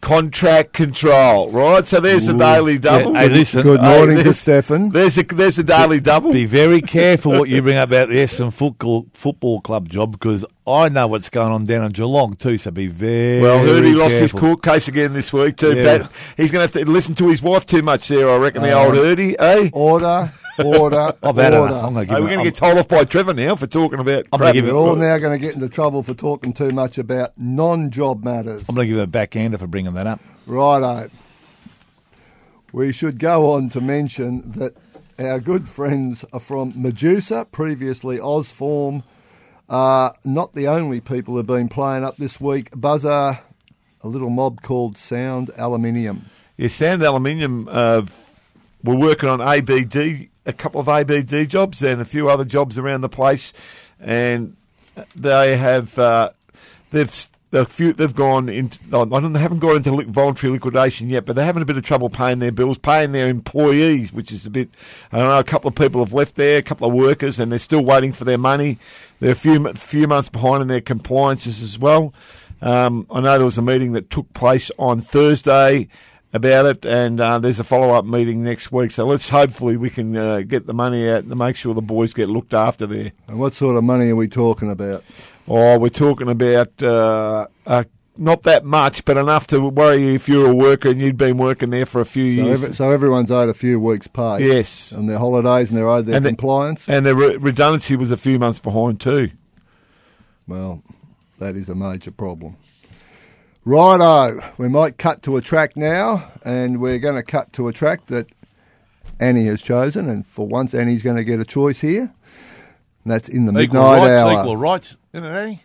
Contract 0.00 0.72
control. 0.72 1.50
Right, 1.50 1.86
so 1.86 2.00
there's 2.00 2.26
the 2.26 2.32
daily 2.32 2.78
double. 2.78 3.14
Hey, 3.14 3.28
listen. 3.28 3.62
Good 3.62 3.80
Hey, 3.80 3.96
morning 3.98 4.16
to 4.16 4.22
there's- 4.22 4.38
Stefan. 4.40 4.88
There's 4.90 5.18
a 5.18 5.22
there's 5.24 5.58
a 5.58 5.62
daily 5.62 6.00
double. 6.00 6.32
Be 6.32 6.46
very 6.46 6.80
careful 6.96 7.32
what 7.32 7.48
you 7.50 7.60
bring 7.60 7.76
up 7.76 7.90
about 7.90 8.08
the 8.08 8.14
Essendon 8.16 8.50
football, 8.52 9.06
football 9.12 9.60
club 9.60 9.90
job 9.90 10.12
because 10.12 10.44
I 10.66 10.88
know 10.88 11.06
what's 11.06 11.28
going 11.28 11.52
on 11.52 11.66
down 11.66 11.84
in 11.84 11.92
Geelong 11.92 12.34
too, 12.36 12.56
so 12.56 12.70
be 12.70 12.86
very 12.86 13.42
Well, 13.42 13.58
heard 13.64 13.84
he 13.84 13.92
lost 13.92 14.14
his 14.14 14.32
court 14.32 14.62
case 14.62 14.88
again 14.88 15.12
this 15.12 15.32
week 15.34 15.56
too. 15.58 15.76
Yeah. 15.76 15.98
But 15.98 16.12
he's 16.36 16.50
going 16.50 16.66
to 16.66 16.78
have 16.78 16.86
to 16.86 16.90
listen 16.90 17.14
to 17.16 17.28
his 17.28 17.42
wife 17.42 17.66
too 17.66 17.82
much 17.82 18.08
there, 18.08 18.30
I 18.30 18.36
reckon, 18.38 18.62
the 18.62 18.72
old 18.72 18.94
Hurdy, 18.94 19.38
eh? 19.38 19.68
Order, 19.72 20.32
order, 20.64 21.12
I've 21.22 21.36
had 21.36 21.54
order. 21.54 21.72
enough. 21.74 21.84
I'm 21.84 21.94
going 21.94 22.06
to 22.06 22.12
Hey, 22.14 22.18
give 22.18 22.24
we're 22.24 22.30
going 22.34 22.44
to 22.44 22.50
get 22.50 22.54
told 22.54 22.78
off 22.78 22.88
by 22.88 23.04
Trevor 23.04 23.34
now 23.34 23.56
for 23.56 23.66
talking 23.66 23.98
about. 24.00 24.26
I'm 24.32 24.38
gonna 24.38 24.44
crap. 24.44 24.54
give 24.54 24.64
We're 24.64 24.70
it- 24.70 24.74
all 24.74 24.96
now 24.96 25.18
going 25.18 25.38
to 25.38 25.44
get 25.44 25.54
into 25.54 25.68
trouble 25.68 26.02
for 26.02 26.14
talking 26.14 26.52
too 26.52 26.70
much 26.70 26.98
about 26.98 27.32
non-job 27.36 28.24
matters. 28.24 28.68
I'm 28.68 28.74
going 28.74 28.86
to 28.86 28.88
give 28.92 28.96
him 28.98 29.04
a 29.04 29.06
backhander 29.06 29.58
for 29.58 29.66
bringing 29.66 29.94
that 29.94 30.06
up. 30.06 30.20
Righto. 30.46 31.10
We 32.72 32.92
should 32.92 33.18
go 33.18 33.52
on 33.52 33.68
to 33.70 33.80
mention 33.80 34.48
that 34.52 34.74
our 35.18 35.40
good 35.40 35.68
friends 35.68 36.24
are 36.32 36.40
from 36.40 36.72
Medusa, 36.80 37.46
previously 37.50 38.18
Ozform, 38.18 39.02
are 39.68 40.14
not 40.24 40.52
the 40.52 40.66
only 40.68 41.00
people 41.00 41.34
who've 41.36 41.46
been 41.46 41.68
playing 41.68 42.04
up 42.04 42.16
this 42.16 42.40
week. 42.40 42.70
Buzzer, 42.74 43.40
a 44.02 44.08
little 44.08 44.30
mob 44.30 44.62
called 44.62 44.96
Sound 44.96 45.50
Aluminium. 45.58 46.26
Yeah, 46.56 46.68
Sound 46.68 47.02
Aluminium. 47.02 47.68
Uh, 47.70 48.02
we're 48.84 48.96
working 48.96 49.28
on 49.28 49.40
ABD, 49.40 50.28
a 50.46 50.52
couple 50.52 50.80
of 50.80 50.88
ABD 50.88 51.48
jobs 51.48 51.82
and 51.82 52.00
a 52.00 52.04
few 52.04 52.28
other 52.28 52.44
jobs 52.44 52.78
around 52.78 53.02
the 53.02 53.08
place, 53.08 53.52
and 54.00 54.56
they 55.14 55.56
have 55.56 55.98
uh, 55.98 56.30
they've 56.90 57.28
a 57.52 57.64
few 57.64 57.92
they've 57.92 58.14
gone 58.14 58.48
into 58.48 58.78
don't 58.90 59.32
they 59.32 59.38
haven't 59.40 59.58
gone 59.58 59.76
into 59.76 59.90
voluntary 60.04 60.52
liquidation 60.52 61.08
yet, 61.08 61.24
but 61.24 61.34
they're 61.34 61.44
having 61.44 61.62
a 61.62 61.66
bit 61.66 61.76
of 61.76 61.82
trouble 61.82 62.08
paying 62.08 62.38
their 62.38 62.52
bills, 62.52 62.78
paying 62.78 63.12
their 63.12 63.28
employees, 63.28 64.12
which 64.12 64.30
is 64.30 64.46
a 64.46 64.50
bit. 64.50 64.68
I 65.10 65.18
don't 65.18 65.28
know. 65.28 65.38
A 65.38 65.44
couple 65.44 65.68
of 65.68 65.74
people 65.74 66.04
have 66.04 66.12
left 66.12 66.36
there, 66.36 66.58
a 66.58 66.62
couple 66.62 66.86
of 66.86 66.94
workers, 66.94 67.40
and 67.40 67.50
they're 67.50 67.58
still 67.58 67.84
waiting 67.84 68.12
for 68.12 68.24
their 68.24 68.38
money. 68.38 68.78
They're 69.18 69.32
a 69.32 69.36
few 69.36 69.72
few 69.74 70.06
months 70.06 70.28
behind 70.28 70.62
in 70.62 70.68
their 70.68 70.80
compliances 70.80 71.62
as 71.62 71.78
well. 71.78 72.14
Um, 72.62 73.06
I 73.10 73.20
know 73.20 73.38
there 73.38 73.44
was 73.44 73.58
a 73.58 73.62
meeting 73.62 73.92
that 73.92 74.10
took 74.10 74.32
place 74.34 74.70
on 74.78 75.00
Thursday 75.00 75.88
about 76.32 76.66
it, 76.66 76.84
and 76.86 77.20
uh, 77.20 77.38
there's 77.38 77.58
a 77.58 77.64
follow 77.64 77.94
up 77.94 78.04
meeting 78.04 78.42
next 78.44 78.70
week. 78.70 78.92
So 78.92 79.06
let's 79.06 79.28
hopefully 79.28 79.76
we 79.76 79.90
can 79.90 80.16
uh, 80.16 80.40
get 80.40 80.66
the 80.66 80.74
money 80.74 81.08
out 81.10 81.24
and 81.24 81.36
make 81.36 81.56
sure 81.56 81.74
the 81.74 81.82
boys 81.82 82.12
get 82.12 82.28
looked 82.28 82.54
after 82.54 82.86
there. 82.86 83.12
And 83.28 83.38
what 83.38 83.54
sort 83.54 83.76
of 83.76 83.84
money 83.84 84.10
are 84.10 84.16
we 84.16 84.28
talking 84.28 84.70
about? 84.70 85.02
Oh, 85.48 85.78
we're 85.78 85.88
talking 85.88 86.28
about 86.28 86.80
uh, 86.82 87.46
uh, 87.66 87.84
not 88.16 88.42
that 88.44 88.64
much, 88.64 89.04
but 89.04 89.16
enough 89.16 89.46
to 89.48 89.60
worry 89.68 90.02
you 90.02 90.14
if 90.14 90.28
you're 90.28 90.50
a 90.50 90.54
worker 90.54 90.90
and 90.90 91.00
you'd 91.00 91.16
been 91.16 91.38
working 91.38 91.70
there 91.70 91.86
for 91.86 92.00
a 92.00 92.04
few 92.04 92.36
So, 92.36 92.44
years. 92.44 92.62
every, 92.62 92.74
so 92.76 92.90
everyone's 92.92 93.30
owed 93.30 93.48
a 93.48 93.54
few 93.54 93.80
weeks' 93.80 94.06
pay. 94.06 94.46
yes, 94.46 94.92
And 94.92 95.08
their 95.08 95.18
holidays 95.18 95.70
and 95.70 95.78
they're 95.78 95.88
owed 95.88 96.06
their 96.06 96.16
And 96.16 96.24
the- 96.24 96.30
compliance. 96.30 96.88
and 96.88 97.04
their 97.06 97.14
re- 97.16 97.36
redundancy 97.36 97.96
was 97.96 98.10
a 98.12 98.16
few 98.16 98.38
months 98.38 98.60
behind 98.60 99.00
too. 99.00 99.30
Well, 100.46 100.82
that 101.38 101.56
is 101.56 101.68
a 101.68 101.74
major 101.74 102.10
problem. 102.10 102.56
Righto, 103.64 104.40
we 104.56 104.68
might 104.68 104.96
cut 104.96 105.22
to 105.24 105.36
a 105.36 105.42
track 105.42 105.76
now, 105.76 106.30
and 106.44 106.80
we're 106.80 106.98
going 106.98 107.16
to 107.16 107.22
cut 107.22 107.52
to 107.54 107.68
a 107.68 107.72
track 107.72 108.06
that 108.06 108.26
Annie 109.18 109.44
has 109.46 109.60
chosen, 109.60 110.08
and 110.08 110.26
for 110.26 110.46
once 110.48 110.72
Annie's 110.72 111.02
going 111.02 111.16
to 111.16 111.24
get 111.24 111.40
a 111.40 111.44
choice 111.44 111.80
here. 111.80 112.12
And 113.04 113.12
that's 113.12 113.28
in 113.28 113.44
the 113.44 113.52
Equal 113.52 113.80
midnight 113.82 113.98
rights, 113.98 114.10
hour. 114.18 114.40
equal 114.40 114.56
rights, 114.56 114.96
isn't 115.12 115.24
it, 115.30 115.36
eh? 115.36 115.56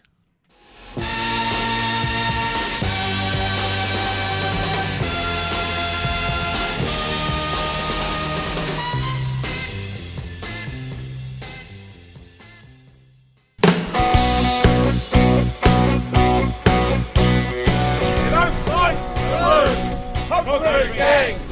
Whatever 20.55 21.44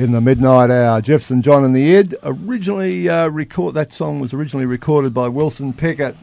in 0.00 0.12
the 0.12 0.20
midnight 0.22 0.70
hour. 0.70 0.98
Jefferson 1.02 1.42
John 1.42 1.62
and 1.62 1.76
the 1.76 1.94
Ed 1.94 2.14
originally 2.22 3.06
uh, 3.06 3.28
record 3.28 3.74
that 3.74 3.92
song 3.92 4.18
was 4.18 4.32
originally 4.32 4.64
recorded 4.64 5.12
by 5.12 5.28
Wilson 5.28 5.74
Pickett. 5.74 6.16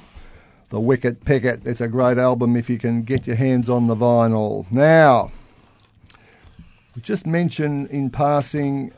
The 0.70 0.80
Wicket 0.80 1.24
Pickett. 1.24 1.68
It's 1.68 1.80
a 1.80 1.88
great 1.88 2.18
album 2.18 2.56
if 2.56 2.72
you 2.72 2.80
can 2.80 3.04
get 3.04 3.28
your 3.28 3.36
hands 3.36 3.70
on 3.70 3.86
the 3.86 3.96
vinyl. 3.96 4.66
Now, 4.72 5.32
just 7.04 7.28
mention 7.28 7.86
in 7.88 8.10
passing 8.10 8.94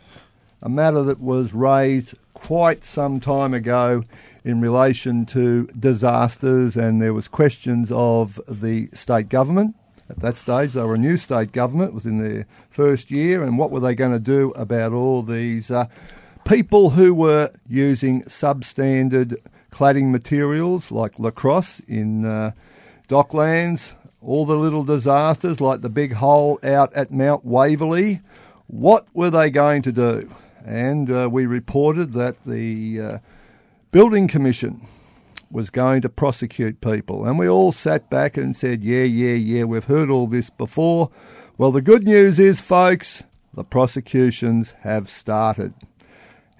a 0.62 0.70
matter 0.70 1.04
that 1.04 1.20
was 1.20 1.54
raised 1.54 2.16
quite 2.34 2.86
some 2.86 3.20
time 3.20 3.54
ago 3.54 4.04
in 4.46 4.62
relation 4.62 5.26
to 5.26 5.68
disasters, 5.78 6.78
and 6.78 7.02
there 7.02 7.14
was 7.14 7.28
questions 7.28 7.92
of 7.92 8.40
the 8.48 8.88
state 8.94 9.28
government. 9.28 9.76
At 10.10 10.22
that 10.22 10.38
stage, 10.38 10.74
they 10.74 10.82
were 10.82 10.96
a 10.96 11.00
new 11.00 11.18
state 11.18 11.52
government, 11.52 11.92
it 11.92 11.94
was 11.94 12.06
in 12.06 12.18
their 12.18 12.48
first 12.70 13.12
year, 13.12 13.44
and 13.44 13.60
what 13.60 13.70
were 13.70 13.80
they 13.80 13.94
going 13.94 14.12
to 14.12 14.20
do 14.20 14.52
about 14.52 14.92
all 14.92 15.22
these 15.22 15.70
uh, 15.70 15.86
people 16.46 16.92
who 16.92 17.14
were 17.14 17.52
using 17.68 18.24
substandard 18.24 19.36
cladding 19.72 20.10
materials 20.10 20.92
like 20.92 21.20
lacrosse 21.20 21.80
in 21.82 22.26
uh, 22.26 22.52
docklands, 23.08 23.94
all 24.22 24.46
the 24.46 24.58
little 24.58 24.84
disasters 24.84 25.62
like 25.62 25.82
the 25.82 25.90
big 25.90 26.14
hole 26.14 26.60
out 26.64 26.94
at 26.96 27.12
Mount 27.12 27.46
Waverley. 27.46 28.22
What 28.66 29.08
were 29.14 29.30
they 29.30 29.50
going 29.50 29.84
to 29.84 29.92
do? 29.92 30.34
And 30.66 31.10
uh, 31.10 31.30
we 31.32 31.46
reported 31.46 32.14
that 32.14 32.44
the 32.46 33.02
uh, 33.02 33.18
Building 33.92 34.28
Commission 34.28 34.86
was 35.52 35.70
going 35.70 36.02
to 36.02 36.10
prosecute 36.10 36.82
people. 36.82 37.26
And 37.26 37.40
we 37.40 37.50
all 37.50 37.72
sat 37.72 38.10
back 38.10 38.38
and 38.38 38.56
said, 38.56 38.84
yeah, 38.84 39.04
yeah, 39.04 39.34
yeah, 39.34 39.64
we've 39.64 39.86
heard 39.86 40.10
all 40.10 40.28
this 40.28 40.50
before. 40.50 41.10
Well, 41.58 41.72
the 41.72 41.82
good 41.82 42.04
news 42.06 42.40
is, 42.40 42.62
folks, 42.62 43.24
the 43.54 43.64
prosecutions 43.64 44.74
have 44.82 45.10
started. 45.10 45.74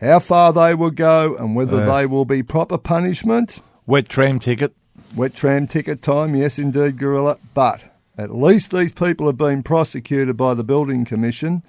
How 0.02 0.20
far 0.20 0.54
they 0.54 0.74
will 0.76 0.92
go 0.92 1.36
and 1.36 1.56
whether 1.56 1.84
Uh. 1.84 1.96
they 1.98 2.06
will 2.06 2.26
be 2.26 2.42
proper 2.44 2.78
punishment, 2.78 3.60
Wet 3.86 4.08
tram 4.10 4.40
ticket. 4.40 4.74
wet 5.16 5.34
tram 5.36 5.68
ticket 5.68 6.02
time, 6.02 6.36
yes, 6.36 6.58
indeed, 6.60 6.98
Gorilla. 6.98 7.38
But 7.54 7.84
at 8.18 8.34
least 8.36 8.72
these 8.72 8.92
people 8.92 9.28
have 9.28 9.38
been 9.38 9.62
prosecuted 9.64 10.36
by 10.38 10.54
the 10.54 10.64
Building 10.64 11.06
Commission, 11.06 11.64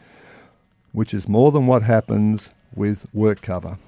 which 0.92 1.12
is 1.14 1.28
more 1.28 1.50
than 1.52 1.66
what 1.66 1.82
happens 1.82 2.50
with 2.74 3.06
work 3.12 3.40
cover. 3.42 3.78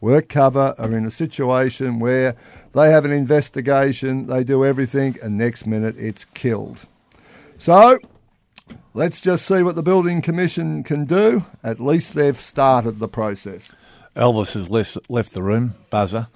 Work 0.00 0.28
cover 0.28 0.74
are 0.78 0.92
in 0.92 1.06
a 1.06 1.10
situation 1.10 1.98
where 1.98 2.36
they 2.72 2.90
have 2.90 3.04
an 3.04 3.12
investigation, 3.12 4.26
they 4.26 4.44
do 4.44 4.64
everything, 4.64 5.16
and 5.22 5.38
next 5.38 5.66
minute 5.66 5.96
it's 5.98 6.26
killed. 6.26 6.86
So, 7.56 7.98
let's 8.92 9.20
just 9.20 9.46
see 9.46 9.62
what 9.62 9.74
the 9.74 9.82
Building 9.82 10.20
Commission 10.20 10.82
can 10.82 11.06
do. 11.06 11.46
At 11.64 11.80
least 11.80 12.12
they've 12.12 12.36
started 12.36 12.98
the 12.98 13.08
process. 13.08 13.74
Elvis 14.14 14.54
has 14.54 14.68
left, 14.68 14.98
left 15.08 15.32
the 15.32 15.42
room, 15.42 15.74
buzzer. 15.90 16.28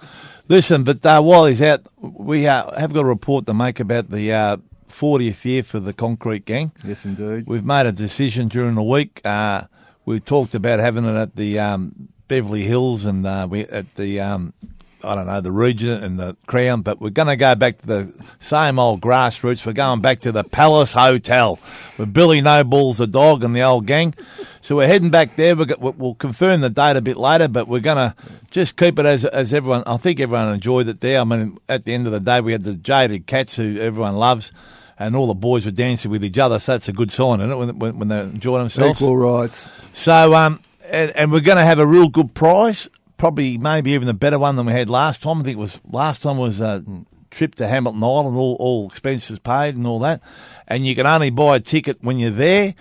Listen, 0.48 0.82
but 0.82 1.04
uh, 1.04 1.20
while 1.20 1.46
he's 1.46 1.62
out, 1.62 1.82
we 1.98 2.46
uh, 2.46 2.78
have 2.78 2.92
got 2.92 3.00
a 3.00 3.04
report 3.04 3.46
to 3.46 3.54
make 3.54 3.78
about 3.78 4.10
the 4.10 4.32
uh, 4.32 4.56
40th 4.88 5.44
year 5.44 5.62
for 5.62 5.80
the 5.80 5.92
Concrete 5.92 6.44
Gang. 6.44 6.72
Yes, 6.84 7.04
indeed. 7.04 7.44
We've 7.46 7.64
made 7.64 7.86
a 7.86 7.92
decision 7.92 8.48
during 8.48 8.74
the 8.74 8.82
week. 8.82 9.20
Uh, 9.24 9.64
we 10.04 10.20
talked 10.20 10.54
about 10.54 10.80
having 10.80 11.04
it 11.04 11.14
at 11.14 11.36
the 11.36 11.58
um, 11.58 12.08
Beverly 12.30 12.62
Hills 12.62 13.04
and 13.04 13.26
uh, 13.26 13.48
we 13.50 13.62
at 13.62 13.96
the 13.96 14.20
um, 14.20 14.54
I 15.02 15.16
don't 15.16 15.26
know, 15.26 15.40
the 15.40 15.50
Regent 15.50 16.04
and 16.04 16.16
the 16.16 16.36
Crown, 16.46 16.82
but 16.82 17.00
we're 17.00 17.10
going 17.10 17.26
to 17.26 17.34
go 17.34 17.56
back 17.56 17.78
to 17.78 17.86
the 17.88 18.14
same 18.38 18.78
old 18.78 19.00
grassroots. 19.00 19.66
We're 19.66 19.72
going 19.72 20.00
back 20.00 20.20
to 20.20 20.30
the 20.30 20.44
Palace 20.44 20.92
Hotel 20.92 21.58
with 21.98 22.12
Billy 22.12 22.40
Nobles, 22.40 22.98
the 22.98 23.08
dog, 23.08 23.42
and 23.42 23.56
the 23.56 23.62
old 23.62 23.86
gang. 23.86 24.14
So 24.60 24.76
we're 24.76 24.86
heading 24.86 25.10
back 25.10 25.34
there. 25.34 25.56
We'll, 25.56 25.94
we'll 25.98 26.14
confirm 26.14 26.60
the 26.60 26.70
date 26.70 26.94
a 26.94 27.00
bit 27.00 27.16
later, 27.16 27.48
but 27.48 27.66
we're 27.66 27.80
going 27.80 27.96
to 27.96 28.14
just 28.52 28.76
keep 28.76 29.00
it 29.00 29.06
as 29.06 29.24
as 29.24 29.52
everyone. 29.52 29.82
I 29.84 29.96
think 29.96 30.20
everyone 30.20 30.54
enjoyed 30.54 30.86
it 30.86 31.00
there. 31.00 31.18
I 31.18 31.24
mean, 31.24 31.58
at 31.68 31.84
the 31.84 31.94
end 31.94 32.06
of 32.06 32.12
the 32.12 32.20
day, 32.20 32.40
we 32.40 32.52
had 32.52 32.62
the 32.62 32.76
jaded 32.76 33.26
cats 33.26 33.56
who 33.56 33.76
everyone 33.80 34.14
loves. 34.14 34.52
And 35.00 35.16
all 35.16 35.26
the 35.26 35.34
boys 35.34 35.64
were 35.64 35.72
dancing 35.72 36.12
with 36.12 36.22
each 36.22 36.38
other, 36.38 36.60
so 36.60 36.72
that's 36.72 36.86
a 36.86 36.92
good 36.92 37.10
sign, 37.10 37.40
isn't 37.40 37.50
it? 37.50 37.56
When, 37.56 37.78
when, 37.78 37.98
when 37.98 38.08
they 38.08 38.20
enjoy 38.20 38.58
themselves. 38.58 39.00
Equal 39.00 39.16
rights. 39.16 39.66
So, 39.94 40.34
um, 40.34 40.60
and, 40.90 41.16
and 41.16 41.32
we're 41.32 41.40
going 41.40 41.58
to 41.58 41.64
have 41.64 41.78
a 41.78 41.86
real 41.86 42.08
good 42.08 42.34
prize, 42.34 42.88
probably 43.16 43.58
maybe 43.58 43.92
even 43.92 44.08
a 44.08 44.14
better 44.14 44.38
one 44.38 44.56
than 44.56 44.66
we 44.66 44.72
had 44.72 44.90
last 44.90 45.22
time. 45.22 45.40
I 45.40 45.42
think 45.44 45.56
it 45.56 45.60
was 45.60 45.80
last 45.90 46.22
time 46.22 46.38
was 46.38 46.60
a 46.60 46.84
trip 47.30 47.54
to 47.56 47.68
Hamilton 47.68 48.02
Island, 48.02 48.36
all, 48.36 48.56
all 48.58 48.88
expenses 48.88 49.38
paid 49.38 49.76
and 49.76 49.86
all 49.86 50.00
that. 50.00 50.20
And 50.66 50.86
you 50.86 50.94
can 50.94 51.06
only 51.06 51.30
buy 51.30 51.56
a 51.56 51.60
ticket 51.60 51.98
when 52.02 52.18
you're 52.18 52.30
there. 52.30 52.74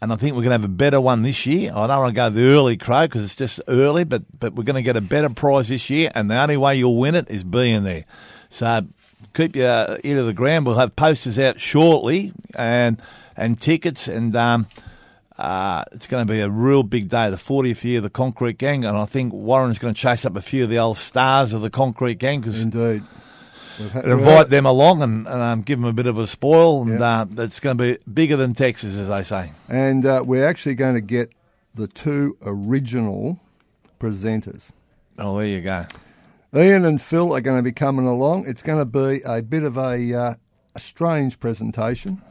And 0.00 0.12
I 0.12 0.16
think 0.16 0.36
we're 0.36 0.42
going 0.42 0.50
to 0.50 0.60
have 0.60 0.64
a 0.64 0.68
better 0.68 1.00
one 1.00 1.22
this 1.22 1.46
year. 1.46 1.72
I 1.74 1.86
don't 1.86 2.00
want 2.00 2.10
to 2.10 2.14
go 2.14 2.28
the 2.28 2.44
early 2.48 2.76
crow 2.76 3.06
because 3.06 3.24
it's 3.24 3.36
just 3.36 3.60
early, 3.68 4.04
but 4.04 4.24
but 4.38 4.54
we're 4.54 4.64
going 4.64 4.76
to 4.76 4.82
get 4.82 4.96
a 4.96 5.00
better 5.00 5.30
prize 5.30 5.68
this 5.68 5.88
year. 5.88 6.10
And 6.14 6.30
the 6.30 6.36
only 6.36 6.58
way 6.58 6.76
you'll 6.76 6.98
win 6.98 7.14
it 7.14 7.30
is 7.30 7.42
being 7.42 7.84
there. 7.84 8.04
So 8.50 8.86
keep 9.32 9.56
your 9.56 9.98
ear 10.04 10.16
to 10.16 10.22
the 10.24 10.34
ground. 10.34 10.66
We'll 10.66 10.76
have 10.76 10.94
posters 10.94 11.38
out 11.38 11.60
shortly 11.60 12.32
and 12.54 13.00
and 13.36 13.60
tickets 13.60 14.06
and. 14.06 14.36
Um, 14.36 14.66
uh, 15.38 15.82
it's 15.92 16.06
going 16.06 16.26
to 16.26 16.32
be 16.32 16.40
a 16.40 16.48
real 16.48 16.82
big 16.82 17.08
day, 17.08 17.28
the 17.30 17.36
40th 17.36 17.82
year 17.84 17.98
of 17.98 18.04
the 18.04 18.10
Concrete 18.10 18.58
Gang, 18.58 18.84
and 18.84 18.96
I 18.96 19.04
think 19.06 19.32
Warren's 19.32 19.78
going 19.78 19.92
to 19.94 20.00
chase 20.00 20.24
up 20.24 20.36
a 20.36 20.42
few 20.42 20.64
of 20.64 20.70
the 20.70 20.78
old 20.78 20.96
stars 20.98 21.52
of 21.52 21.60
the 21.62 21.70
Concrete 21.70 22.18
Gang 22.18 22.40
because 22.40 22.60
Indeed. 22.60 23.02
Had- 23.92 24.04
invite 24.04 24.50
them 24.50 24.66
along 24.66 25.02
and, 25.02 25.26
and 25.26 25.42
um, 25.42 25.62
give 25.62 25.80
them 25.80 25.88
a 25.88 25.92
bit 25.92 26.06
of 26.06 26.16
a 26.16 26.28
spoil, 26.28 26.82
and 26.82 27.00
Yeah. 27.00 27.22
uh, 27.22 27.26
it's 27.38 27.58
going 27.58 27.76
to 27.76 27.82
be 27.96 27.98
bigger 28.12 28.36
than 28.36 28.54
Texas, 28.54 28.94
as 28.96 29.08
they 29.08 29.24
say. 29.24 29.50
And 29.68 30.06
uh, 30.06 30.22
we're 30.24 30.46
actually 30.46 30.76
going 30.76 30.94
to 30.94 31.00
get 31.00 31.32
the 31.74 31.88
two 31.88 32.36
original 32.44 33.40
presenters. 33.98 34.70
Oh, 35.18 35.38
there 35.38 35.46
you 35.48 35.60
go. 35.60 35.86
Ian 36.54 36.84
and 36.84 37.02
Phil 37.02 37.34
are 37.34 37.40
going 37.40 37.56
to 37.56 37.62
be 37.64 37.72
coming 37.72 38.06
along. 38.06 38.46
It's 38.46 38.62
going 38.62 38.78
to 38.78 38.84
be 38.84 39.22
a 39.24 39.42
bit 39.42 39.64
of 39.64 39.76
a, 39.76 40.14
uh, 40.14 40.34
a 40.76 40.80
strange 40.80 41.40
presentation 41.40 42.22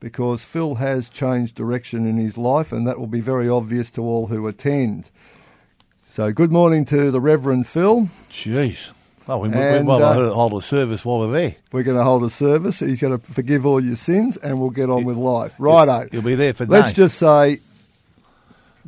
because 0.00 0.44
Phil 0.44 0.76
has 0.76 1.08
changed 1.08 1.54
direction 1.54 2.06
in 2.06 2.16
his 2.16 2.36
life, 2.36 2.72
and 2.72 2.86
that 2.86 2.98
will 2.98 3.06
be 3.06 3.20
very 3.20 3.48
obvious 3.48 3.90
to 3.92 4.02
all 4.02 4.26
who 4.28 4.46
attend. 4.46 5.10
So, 6.08 6.32
good 6.32 6.52
morning 6.52 6.84
to 6.86 7.10
the 7.10 7.20
Reverend 7.20 7.66
Phil. 7.66 8.08
Jeez. 8.30 8.90
Well, 9.26 9.40
we, 9.40 9.48
we, 9.48 9.56
And, 9.56 9.88
well, 9.88 10.02
uh, 10.02 10.32
hold 10.32 10.54
a 10.54 10.62
service 10.62 11.04
while 11.04 11.20
we're 11.20 11.32
there. 11.32 11.56
We're 11.72 11.82
going 11.82 11.98
to 11.98 12.04
hold 12.04 12.22
a 12.24 12.30
service. 12.30 12.78
He's 12.78 13.00
going 13.00 13.18
to 13.18 13.26
forgive 13.26 13.66
all 13.66 13.82
your 13.82 13.96
sins, 13.96 14.36
and 14.36 14.60
we'll 14.60 14.70
get 14.70 14.88
on 14.88 15.04
with 15.04 15.16
life. 15.16 15.56
Righto. 15.58 16.08
You'll 16.12 16.22
be 16.22 16.36
there 16.36 16.54
for 16.54 16.64
that. 16.64 16.70
Let's 16.70 16.88
days. 16.90 16.96
just 16.96 17.18
say 17.18 17.58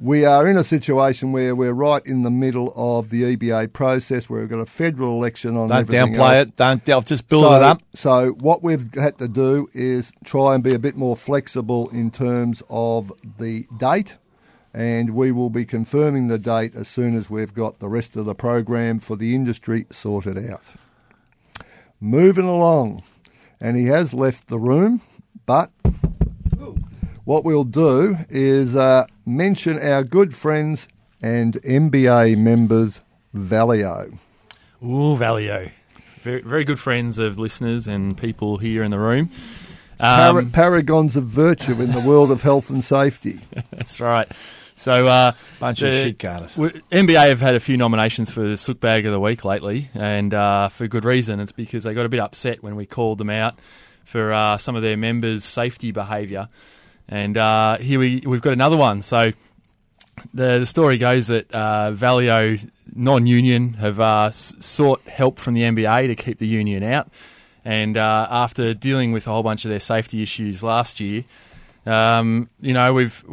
we 0.01 0.25
are 0.25 0.47
in 0.47 0.57
a 0.57 0.65
situation 0.65 1.33
where 1.33 1.55
we're 1.55 1.73
right 1.73 2.05
in 2.07 2.23
the 2.23 2.31
middle 2.31 2.73
of 2.77 3.11
the 3.11 3.37
EBA 3.37 3.73
process. 3.73 4.29
Where 4.29 4.41
we've 4.41 4.49
got 4.49 4.61
a 4.61 4.67
federal 4.67 5.15
election 5.15 5.57
on. 5.57 5.69
Don't 5.69 5.89
downplay 5.89 6.37
else. 6.37 6.47
it. 6.49 6.57
Don't. 6.57 6.89
I'll 6.89 7.03
just 7.03 7.29
build 7.29 7.45
so, 7.45 7.55
it 7.55 7.63
up. 7.63 7.83
So 7.95 8.31
what 8.33 8.63
we've 8.63 8.93
had 8.95 9.19
to 9.19 9.29
do 9.29 9.69
is 9.73 10.13
try 10.25 10.55
and 10.55 10.63
be 10.63 10.75
a 10.75 10.79
bit 10.79 10.97
more 10.97 11.17
flexible 11.17 11.89
in 11.91 12.11
terms 12.11 12.63
of 12.69 13.13
the 13.39 13.67
date, 13.77 14.17
and 14.73 15.15
we 15.15 15.33
will 15.33 15.51
be 15.51 15.65
confirming 15.65 16.29
the 16.29 16.39
date 16.39 16.75
as 16.75 16.89
soon 16.89 17.17
as 17.17 17.29
we've 17.29 17.55
got 17.55 17.81
the 17.81 17.89
rest 17.89 18.17
of 18.17 18.25
the 18.25 18.35
program 18.35 19.01
for 19.01 19.17
the 19.17 19.35
industry 19.35 19.87
sorted 19.91 20.39
out. 20.51 20.63
Moving 22.01 22.47
along, 22.47 23.03
and 23.61 23.77
he 23.77 23.87
has 23.87 24.15
left 24.15 24.49
the 24.49 24.59
room, 24.59 25.03
but 25.47 25.73
what 27.29 27.45
we'll 27.45 27.65
do 27.65 28.17
is 28.31 28.75
uh, 28.75 29.05
mention 29.27 29.79
our 29.79 30.03
good 30.03 30.35
friends 30.35 30.89
and 31.21 31.55
MBA 31.63 32.39
members, 32.39 33.01
Valio. 33.37 34.17
Ooh, 34.83 35.17
Valio. 35.17 35.71
Very, 36.23 36.41
very 36.41 36.65
good 36.65 36.81
friends 36.81 37.19
of 37.19 37.39
listeners 37.39 37.87
and 37.87 38.17
people 38.17 38.57
here 38.59 38.83
in 38.83 38.91
the 38.91 38.99
room. 38.99 39.31
Para- 39.99 40.39
Um, 40.41 40.51
paragons 40.51 41.17
of 41.17 41.25
virtue 41.25 41.81
in 41.83 41.91
the 41.93 42.01
world 42.01 42.31
of 42.31 42.43
health 42.43 42.71
and 42.71 42.83
safety. 42.83 43.41
that's 43.71 44.01
right. 44.01 44.29
So, 44.77 45.07
uh, 45.09 45.33
Bunch 45.61 45.83
of 45.83 45.91
the- 45.93 46.03
shit 46.05 46.19
carters. 46.19 46.55
w- 46.55 46.81
MBA 46.91 47.29
have 47.29 47.41
had 47.41 47.57
a 47.57 47.61
few 47.61 47.77
nominations 47.77 48.31
for 48.31 48.49
the 48.49 48.57
Sook 48.57 48.81
Bag 48.81 49.05
of 49.07 49.13
the 49.13 49.21
Week 49.21 49.45
lately, 49.45 49.91
and 49.95 50.33
uh, 50.33 50.69
for 50.69 50.87
good 50.87 51.05
reason. 51.05 51.41
It's 51.41 51.53
because 51.53 51.83
they 51.85 51.93
got 51.95 52.07
a 52.07 52.09
bit 52.09 52.21
upset 52.21 52.63
when 52.63 52.75
we 52.77 52.87
called 52.87 53.19
them 53.19 53.29
out 53.31 53.59
for 54.05 54.33
uh, 54.33 54.57
some 54.57 54.77
of 54.77 54.83
their 54.83 54.97
members' 54.97 55.45
safety 55.45 55.91
behaviour. 55.91 56.47
And 57.09 57.37
uh, 57.37 57.79
here 57.79 57.99
we, 57.99 58.23
we've 58.27 58.43
got 58.43 58.53
another 58.53 58.77
one. 58.77 59.03
So, 59.03 59.33
the, 60.35 60.61
the 60.61 60.67
story 60.67 60.99
goes 60.99 61.29
that 61.29 61.55
uh, 61.55 61.93
Valio 61.93 62.69
non-union 62.95 63.75
have 63.75 64.01
uh, 64.01 64.31
sought 64.31 65.01
help 65.03 65.39
from 65.39 65.55
the 65.55 65.63
MBA 65.63 66.09
to 66.09 66.15
keep 66.15 66.39
the 66.39 66.47
union 66.47 66.83
out, 66.83 67.09
and 67.65 67.97
uh, 67.97 68.27
after 68.31 68.75
dealing 68.75 69.13
with 69.13 69.27
a 69.27 69.31
whole 69.31 69.43
bunch 69.43 69.65
of 69.65 69.71
their 69.71 69.81
safety 69.81 70.23
issues 70.23 70.63
last 70.63 71.01
year, 71.01 71.25
um, 71.87 72.49
you 72.61 72.73
know 72.73 72.93
we've 72.93 73.25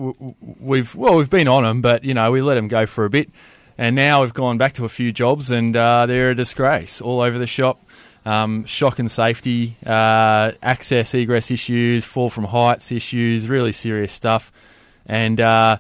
we've 0.60 0.94
well 0.96 1.18
we've 1.18 1.30
been 1.30 1.48
on 1.48 1.64
them, 1.64 1.82
but 1.82 2.04
you 2.04 2.14
know 2.14 2.32
we 2.32 2.42
let 2.42 2.56
them 2.56 2.68
go 2.68 2.86
for 2.86 3.06
a 3.06 3.10
bit, 3.10 3.30
and 3.78 3.96
now 3.96 4.22
we've 4.22 4.34
gone 4.34 4.58
back 4.58 4.74
to 4.74 4.86
a 4.86 4.90
few 4.90 5.12
jobs, 5.12 5.52
and 5.52 5.76
uh, 5.76 6.06
they're 6.06 6.32
a 6.32 6.36
disgrace 6.36 7.02
all 7.02 7.22
over 7.22 7.38
the 7.38 7.48
shop. 7.48 7.85
Um, 8.26 8.66
shock 8.66 8.98
and 9.00 9.10
safety, 9.12 9.78
uh, 9.86 10.52
access 10.64 11.14
egress 11.14 11.52
issues, 11.52 12.04
fall 12.04 12.30
from 12.30 12.46
heights 12.46 12.92
issues, 12.92 13.48
really 13.48 13.74
serious 13.74 14.14
stuff, 14.14 14.52
and. 15.06 15.40
Uh, 15.40 15.78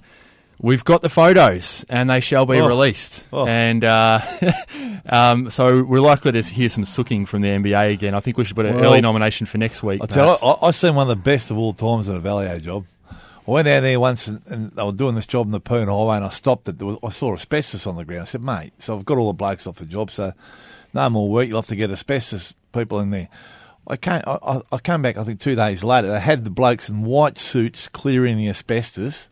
We've 0.57 0.85
got 0.85 1.01
the 1.01 1.09
photos, 1.09 1.85
and 1.89 2.09
they 2.09 2.21
shall 2.21 2.45
be 2.45 2.61
Oh. 2.61 2.67
released. 2.67 3.27
Oh. 3.33 3.45
And 3.45 3.83
uh, 3.83 4.21
um, 5.05 5.49
so 5.49 5.83
we're 5.83 5.99
likely 5.99 6.31
to 6.31 6.41
hear 6.41 6.69
some 6.69 6.85
sooking 6.85 7.25
from 7.25 7.41
the 7.41 7.49
MBA 7.49 7.91
again. 7.91 8.15
I 8.15 8.21
think 8.21 8.37
we 8.37 8.45
should 8.45 8.55
put 8.55 8.65
an 8.65 8.75
Well, 8.75 8.85
early 8.85 9.01
nomination 9.01 9.45
for 9.47 9.57
next 9.57 9.83
week. 9.83 10.01
I 10.01 10.05
tell 10.05 10.39
you. 10.41 10.47
I, 10.47 10.67
I 10.67 10.71
seen 10.71 10.95
one 10.95 11.09
of 11.09 11.17
the 11.17 11.21
best 11.21 11.51
of 11.51 11.57
all 11.57 11.73
times 11.73 12.07
at 12.07 12.15
a 12.15 12.21
Valio 12.21 12.59
job. 12.61 12.85
I 13.11 13.51
went 13.51 13.65
down 13.65 13.83
there 13.83 13.99
once 13.99 14.27
and, 14.29 14.41
and 14.47 14.71
I 14.79 14.83
was 14.83 14.95
doing 14.95 15.15
this 15.15 15.25
job 15.27 15.45
in 15.45 15.51
the 15.51 15.59
Poon 15.59 15.89
Highway 15.89 16.15
and 16.15 16.25
I 16.25 16.29
stopped 16.29 16.69
it. 16.69 16.81
Was, 16.81 16.97
I 17.03 17.09
saw 17.09 17.33
asbestos 17.33 17.85
on 17.85 17.97
the 17.97 18.05
ground. 18.05 18.21
I 18.21 18.25
said, 18.25 18.41
mate, 18.41 18.71
so 18.79 18.97
I've 18.97 19.05
got 19.05 19.17
all 19.17 19.27
the 19.27 19.33
blokes 19.33 19.67
off 19.67 19.75
the 19.75 19.85
job, 19.85 20.09
so 20.09 20.31
no 20.95 21.09
more 21.11 21.29
work. 21.29 21.47
You'll 21.47 21.59
have 21.61 21.67
to 21.67 21.75
get 21.75 21.91
asbestos 21.91 22.53
people 22.73 22.99
in 22.99 23.11
there. 23.11 23.29
I 23.87 23.97
came, 23.97 24.21
I, 24.25 24.37
I- 24.41 24.61
I 24.71 24.77
came 24.79 25.03
back, 25.03 25.17
I 25.17 25.23
think, 25.23 25.39
two 25.39 25.55
days 25.55 25.83
later. 25.83 26.07
They 26.07 26.19
had 26.19 26.43
the 26.43 26.49
blokes 26.49 26.89
in 26.89 27.03
white 27.03 27.37
suits 27.37 27.87
clearing 27.87 28.37
the 28.37 28.49
asbestos 28.49 29.29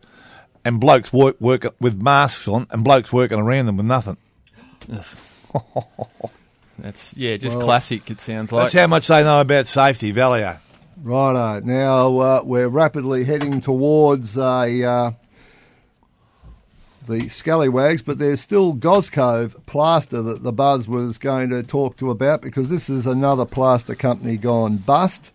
and 0.64 0.78
blokes 0.78 1.12
work, 1.12 1.40
work 1.40 1.74
with 1.80 2.00
masks 2.00 2.46
on 2.46 2.66
and 2.70 2.84
blokes 2.84 3.12
working 3.12 3.40
around 3.40 3.66
them 3.66 3.76
with 3.78 3.86
nothing. 3.86 4.16
That's 6.78 7.14
yeah, 7.16 7.36
just 7.36 7.56
Well, 7.56 7.66
classic. 7.66 8.10
It 8.10 8.20
sounds 8.20 8.50
like. 8.52 8.64
That's 8.64 8.74
how 8.74 8.86
much 8.86 9.06
they 9.06 9.22
know 9.22 9.40
about 9.40 9.66
safety, 9.66 10.12
Valio. 10.12 10.58
Righto. 11.02 11.60
Now 11.64 12.18
uh, 12.18 12.42
we're 12.44 12.68
rapidly 12.68 13.24
heading 13.24 13.60
towards 13.60 14.36
a 14.36 14.82
uh, 14.84 15.10
the 17.06 17.28
Scallywags, 17.28 18.02
but 18.02 18.18
there's 18.18 18.40
still 18.40 18.72
Goscove 18.74 19.56
Plaster 19.66 20.22
that 20.22 20.42
the 20.42 20.52
Buzz 20.52 20.88
was 20.88 21.18
going 21.18 21.50
to 21.50 21.62
talk 21.62 21.96
to 21.98 22.10
about 22.10 22.40
because 22.42 22.70
this 22.70 22.88
is 22.90 23.06
another 23.06 23.44
plaster 23.44 23.94
company 23.94 24.36
gone 24.36 24.76
bust, 24.78 25.30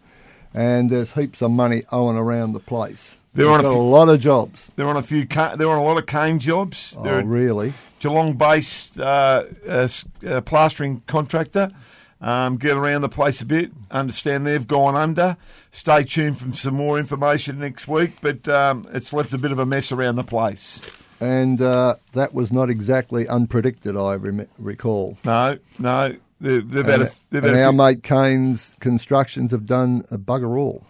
and 0.54 0.90
there's 0.90 1.14
heaps 1.14 1.42
of 1.42 1.52
money 1.52 1.84
owing 1.92 2.18
around 2.18 2.54
the 2.54 2.60
place. 2.60 3.16
They're 3.34 3.46
They've 3.46 3.54
on 3.54 3.60
a 3.60 3.64
got 3.64 3.70
a 3.70 3.74
few- 3.74 3.82
lot 3.84 4.10
of 4.10 4.20
jobs. 4.20 4.72
They're 4.76 4.88
on 4.88 4.98
a 4.98 5.02
few. 5.04 5.26
They're 5.26 5.70
on 5.70 5.78
a 5.78 5.84
lot 5.84 5.98
of 5.98 6.06
Kane 6.08 6.40
jobs. 6.40 6.96
Oh, 6.98 7.04
They're 7.04 7.24
really? 7.24 7.74
Geelong-based 8.00 9.00
uh, 9.00 9.44
uh, 9.68 9.88
uh, 10.28 10.42
plastering 10.42 11.02
contractor. 11.08 11.72
Um, 12.22 12.58
get 12.58 12.76
around 12.76 13.02
the 13.02 13.10
place 13.10 13.40
a 13.40 13.46
bit. 13.46 13.72
Understand 13.92 14.46
they've 14.46 14.68
gone 14.68 14.96
under. 14.96 15.38
Stay 15.72 16.04
tuned 16.04 16.38
for 16.40 16.54
some 16.54 16.74
more 16.76 16.98
information 17.00 17.60
next 17.60 17.88
week. 17.88 18.14
But 18.22 18.48
um, 18.50 18.88
it's 18.92 19.14
left 19.14 19.32
a 19.32 19.38
bit 19.38 19.52
of 19.54 19.60
a 19.60 19.66
mess 19.66 19.92
around 19.92 20.16
the 20.18 20.24
place. 20.24 20.82
And 21.20 21.62
uh, 21.62 21.96
that 22.14 22.34
was 22.34 22.52
not 22.52 22.70
exactly 22.70 23.26
unpredicted, 23.26 24.00
I 24.02 24.16
rem- 24.16 24.48
recall. 24.58 25.18
No, 25.26 25.58
no, 25.78 26.16
had 26.42 27.02
And, 27.02 27.04
a, 27.04 27.12
they've 27.30 27.44
and 27.44 27.56
our 27.58 27.74
mate 27.74 28.04
Kane's 28.04 28.74
Constructions 28.80 29.52
have 29.52 29.66
done 29.66 30.06
a 30.10 30.18
bugger 30.18 30.58
all. 30.58 30.86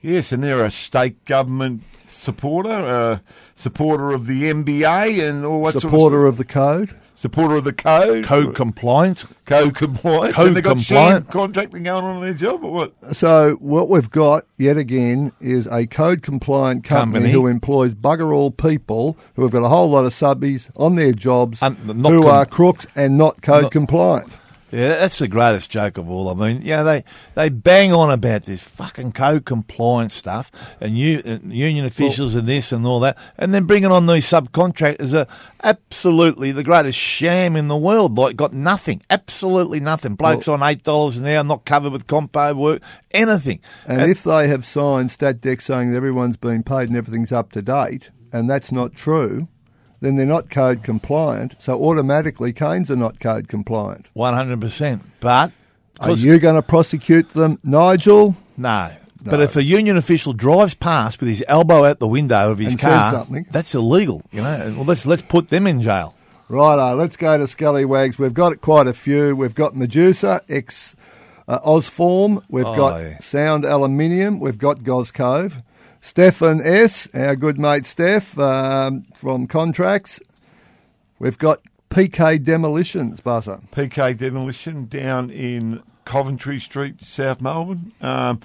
Yes, 0.00 0.30
and 0.30 0.42
they're 0.42 0.64
a 0.64 0.70
state 0.70 1.24
government 1.24 1.82
supporter, 2.06 2.70
a 2.70 3.22
supporter 3.56 4.12
of 4.12 4.26
the 4.26 4.44
MBA, 4.44 5.28
and 5.28 5.44
all 5.44 5.64
that 5.64 5.72
Supporter 5.80 5.98
sort 5.98 6.28
of 6.28 6.34
of 6.34 6.36
the 6.36 6.44
code. 6.44 6.96
Supporter 7.16 7.56
of 7.56 7.64
the 7.64 7.72
code, 7.72 8.24
Code 8.24 8.54
compliant. 8.54 9.24
code 9.46 9.74
compliant, 9.74 10.34
Code 10.36 10.46
and 10.48 10.56
they 10.56 10.60
got 10.60 10.76
compliant. 10.76 11.28
contracting 11.28 11.82
going 11.82 12.04
on 12.04 12.16
in 12.16 12.22
their 12.22 12.34
job, 12.34 12.62
or 12.62 12.70
what? 12.72 13.16
So 13.16 13.54
what 13.54 13.88
we've 13.88 14.10
got 14.10 14.44
yet 14.58 14.76
again 14.76 15.32
is 15.40 15.66
a 15.66 15.86
code 15.86 16.22
compliant 16.22 16.84
company, 16.84 17.24
Company. 17.24 17.32
who 17.32 17.46
employs 17.46 17.94
bugger 17.94 18.32
all 18.34 18.50
people 18.50 19.16
who 19.34 19.42
have 19.42 19.50
got 19.50 19.64
a 19.64 19.68
whole 19.68 19.88
lot 19.90 20.04
of 20.04 20.12
subbies 20.12 20.70
on 20.76 20.96
their 20.96 21.12
jobs 21.12 21.62
And 21.62 21.76
not 22.02 22.12
who 22.12 22.22
com- 22.22 22.30
are 22.30 22.46
crooks 22.46 22.86
and 22.94 23.16
not 23.18 23.40
code 23.42 23.62
Not- 23.64 23.72
compliant. 23.72 24.32
Yeah, 24.76 24.88
that's 24.88 25.18
the 25.18 25.26
greatest 25.26 25.70
joke 25.70 25.96
of 25.96 26.10
all. 26.10 26.28
I 26.28 26.34
mean, 26.34 26.60
yeah, 26.62 26.82
they 26.82 27.02
they 27.32 27.48
bang 27.48 27.94
on 27.94 28.10
about 28.10 28.42
this 28.42 28.62
fucking 28.62 29.12
co-compliance 29.12 30.12
stuff 30.12 30.52
and 30.82 30.98
you 30.98 31.22
and 31.24 31.50
union 31.50 31.86
officials 31.86 32.34
and 32.34 32.46
this 32.46 32.72
and 32.72 32.84
all 32.86 33.00
that, 33.00 33.16
and 33.38 33.54
then 33.54 33.64
bringing 33.64 33.90
on 33.90 34.06
these 34.06 34.26
subcontractors 34.26 35.14
are 35.14 35.26
absolutely 35.62 36.52
the 36.52 36.62
greatest 36.62 36.98
sham 36.98 37.56
in 37.56 37.68
the 37.68 37.76
world. 37.76 38.18
Like, 38.18 38.36
got 38.36 38.52
nothing, 38.52 39.00
absolutely 39.08 39.80
nothing. 39.80 40.14
Blokes 40.14 40.46
on 40.46 40.62
eight 40.62 40.82
dollars 40.82 41.16
an 41.16 41.26
hour, 41.26 41.42
not 41.42 41.64
covered 41.64 41.92
with 41.92 42.06
compo 42.06 42.52
work, 42.52 42.82
anything. 43.12 43.60
And 43.86 44.10
if 44.10 44.24
they 44.24 44.46
have 44.48 44.66
signed 44.66 45.10
stat 45.10 45.40
deck 45.40 45.62
saying 45.62 45.90
that 45.90 45.96
everyone's 45.96 46.36
been 46.36 46.62
paid 46.62 46.88
and 46.88 46.98
everything's 46.98 47.32
up 47.32 47.50
to 47.52 47.62
date, 47.62 48.10
and 48.30 48.50
that's 48.50 48.70
not 48.70 48.92
true, 48.94 49.48
then 50.00 50.16
they're 50.16 50.26
not 50.26 50.50
code 50.50 50.82
compliant. 50.82 51.56
So 51.58 51.82
automatically, 51.82 52.52
Kanes 52.52 52.90
are 52.90 52.96
not 52.96 53.20
code 53.20 53.48
compliant. 53.48 54.06
One 54.12 54.34
hundred 54.34 54.60
percent, 54.60 55.02
but 55.20 55.52
Are 56.00 56.10
you 56.12 56.38
going 56.38 56.56
to 56.56 56.62
prosecute 56.62 57.30
them, 57.30 57.58
Nigel? 57.62 58.36
No. 58.56 58.96
But 59.22 59.40
if 59.40 59.56
a 59.56 59.62
union 59.64 59.96
official 59.96 60.34
drives 60.34 60.74
past 60.74 61.18
with 61.18 61.28
his 61.28 61.42
elbow 61.48 61.84
out 61.84 61.98
the 61.98 62.06
window 62.06 62.52
of 62.52 62.58
his 62.58 62.74
And 62.74 62.80
car, 62.80 63.26
that's 63.50 63.74
illegal. 63.74 64.22
You 64.30 64.42
know, 64.42 64.72
well, 64.76 64.84
let's 64.84 65.04
let's 65.04 65.22
put 65.22 65.48
them 65.48 65.66
in 65.66 65.80
jail. 65.82 66.14
Righto, 66.48 66.94
let's 66.94 67.16
go 67.16 67.36
to 67.36 67.48
Scallywags. 67.48 68.20
We've 68.20 68.32
got 68.34 68.60
quite 68.60 68.86
a 68.86 68.94
few. 68.94 69.34
We've 69.34 69.54
got 69.54 69.74
Medusa, 69.74 70.42
ex 70.48 70.94
uh, 71.48 71.58
Ozform. 71.60 72.44
We've 72.48 72.64
Oh, 72.66 72.76
got 72.76 73.00
yeah. 73.02 73.18
Sound 73.18 73.64
Aluminium. 73.64 74.38
We've 74.38 74.58
got 74.58 74.84
Goscove. 74.84 75.60
Stefan 76.00 76.60
S., 76.60 77.08
our 77.14 77.36
good 77.36 77.58
mate 77.58 77.86
Steph 77.86 78.38
um, 78.38 79.04
from 79.14 79.46
Contracts. 79.46 80.20
We've 81.18 81.38
got 81.38 81.60
PK 81.90 82.42
Demolitions, 82.42 83.20
Buzzer. 83.20 83.60
PK 83.72 84.16
Demolition 84.16 84.86
down 84.86 85.30
in 85.30 85.82
Coventry 86.04 86.60
Street, 86.60 87.02
South 87.02 87.40
Melbourne. 87.40 87.92
Um, 88.00 88.40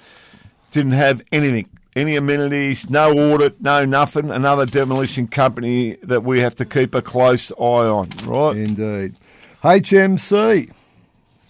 didn't 0.70 0.92
have 0.92 1.22
anything, 1.30 1.68
any 1.94 2.16
amenities, 2.16 2.88
no 2.88 3.12
audit, 3.12 3.60
no 3.60 3.84
nothing. 3.84 4.30
Another 4.30 4.66
demolition 4.66 5.28
company 5.28 5.96
that 6.02 6.24
we 6.24 6.40
have 6.40 6.54
to 6.56 6.64
keep 6.64 6.94
a 6.94 7.02
close 7.02 7.52
eye 7.52 7.86
on, 7.86 8.08
right? 8.24 8.56
Indeed. 8.56 9.16
HMC. 9.62 10.72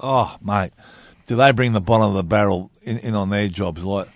Oh, 0.00 0.36
mate, 0.42 0.72
do 1.26 1.36
they 1.36 1.52
bring 1.52 1.72
the 1.72 1.80
bottom 1.80 2.08
of 2.08 2.14
the 2.14 2.24
barrel 2.24 2.70
in, 2.82 2.98
in 2.98 3.14
on 3.14 3.30
their 3.30 3.48
jobs 3.48 3.84
like 3.84 4.08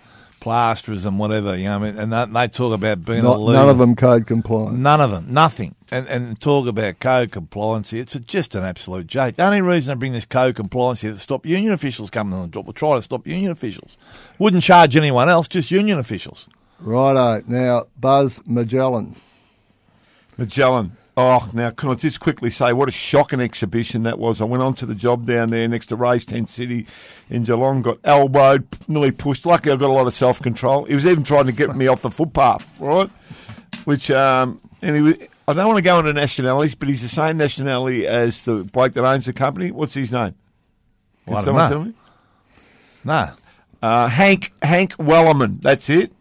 plasterers 0.47 1.03
and 1.03 1.19
whatever? 1.19 1.57
You 1.57 1.65
know, 1.65 1.75
I 1.75 1.79
mean, 1.79 1.97
and 1.97 2.13
they, 2.13 2.25
they 2.25 2.47
talk 2.47 2.73
about 2.73 3.03
being 3.03 3.23
Not, 3.23 3.35
illegal. 3.35 3.53
none 3.53 3.69
of 3.69 3.77
them 3.79 3.97
code 3.97 4.25
compliant. 4.25 4.77
None 4.79 5.01
of 5.01 5.11
them, 5.11 5.25
nothing. 5.29 5.75
And 5.91 6.07
and 6.07 6.39
talk 6.39 6.67
about 6.67 7.01
code 7.01 7.33
compliance. 7.33 7.91
It's 7.91 8.15
a, 8.15 8.21
just 8.21 8.55
an 8.55 8.63
absolute 8.63 9.07
joke. 9.07 9.35
The 9.35 9.43
only 9.43 9.59
reason 9.59 9.91
I 9.91 9.95
bring 9.95 10.13
this 10.13 10.23
code 10.23 10.55
compliance 10.55 11.01
here 11.01 11.11
is 11.11 11.17
to 11.17 11.21
stop 11.23 11.45
union 11.45 11.73
officials 11.73 12.09
coming 12.09 12.33
on 12.33 12.43
the 12.43 12.47
job. 12.47 12.65
We'll 12.65 12.73
try 12.73 12.95
to 12.95 13.01
stop 13.01 13.27
union 13.27 13.51
officials. 13.51 13.97
Wouldn't 14.39 14.63
charge 14.63 14.95
anyone 14.95 15.27
else, 15.27 15.49
just 15.49 15.69
union 15.69 15.99
officials. 15.99 16.47
Righto. 16.79 17.43
Now, 17.47 17.83
Buzz 17.99 18.39
Magellan. 18.45 19.15
Magellan. 20.37 20.95
Oh, 21.19 21.49
now 21.51 21.71
can 21.71 21.89
I 21.89 21.95
just 21.95 22.19
quickly 22.19 22.51
say 22.51 22.73
what 22.73 22.87
a 22.87 22.91
shocking 22.91 23.39
exhibition 23.39 24.03
that 24.03 24.19
was? 24.19 24.39
I 24.39 24.43
went 24.43 24.61
on 24.61 24.75
to 24.75 24.85
the 24.85 24.93
job 24.93 25.25
down 25.25 25.49
there 25.49 25.67
next 25.67 25.87
to 25.87 25.95
Race 25.95 26.23
Tent 26.23 26.47
City 26.47 26.85
in 27.27 27.43
Geelong, 27.43 27.81
got 27.81 27.97
elbowed, 28.03 28.67
nearly 28.87 29.09
pushed. 29.09 29.43
Lucky 29.43 29.71
I've 29.71 29.79
got 29.79 29.89
a 29.89 29.93
lot 29.93 30.05
of 30.05 30.13
self 30.13 30.39
control. 30.39 30.85
He 30.85 30.93
was 30.93 31.07
even 31.07 31.23
trying 31.23 31.47
to 31.47 31.51
get 31.51 31.75
me 31.75 31.87
off 31.87 32.03
the 32.03 32.11
footpath, 32.11 32.69
right? 32.79 33.09
Which 33.85 34.11
um, 34.11 34.61
and 34.83 34.95
he 34.95 35.01
was. 35.01 35.15
I 35.47 35.53
don't 35.53 35.65
want 35.65 35.77
to 35.77 35.81
go 35.83 35.97
into 35.97 36.13
nationalities, 36.13 36.75
but 36.75 36.87
he's 36.87 37.01
the 37.01 37.07
same 37.07 37.37
nationality 37.37 38.05
as 38.05 38.43
the 38.43 38.65
bloke 38.65 38.93
that 38.93 39.03
owns 39.03 39.25
the 39.25 39.33
company. 39.33 39.71
What's 39.71 39.95
his 39.95 40.11
name? 40.11 40.35
Can 41.25 41.35
I 41.35 41.41
someone 41.41 41.63
know. 41.63 41.69
tell 41.69 41.85
me? 41.85 41.93
No. 43.03 43.31
Uh, 43.81 44.07
Hank 44.07 44.53
Hank 44.61 44.93
Wellerman. 44.97 45.61
That's 45.61 45.89
it. 45.89 46.11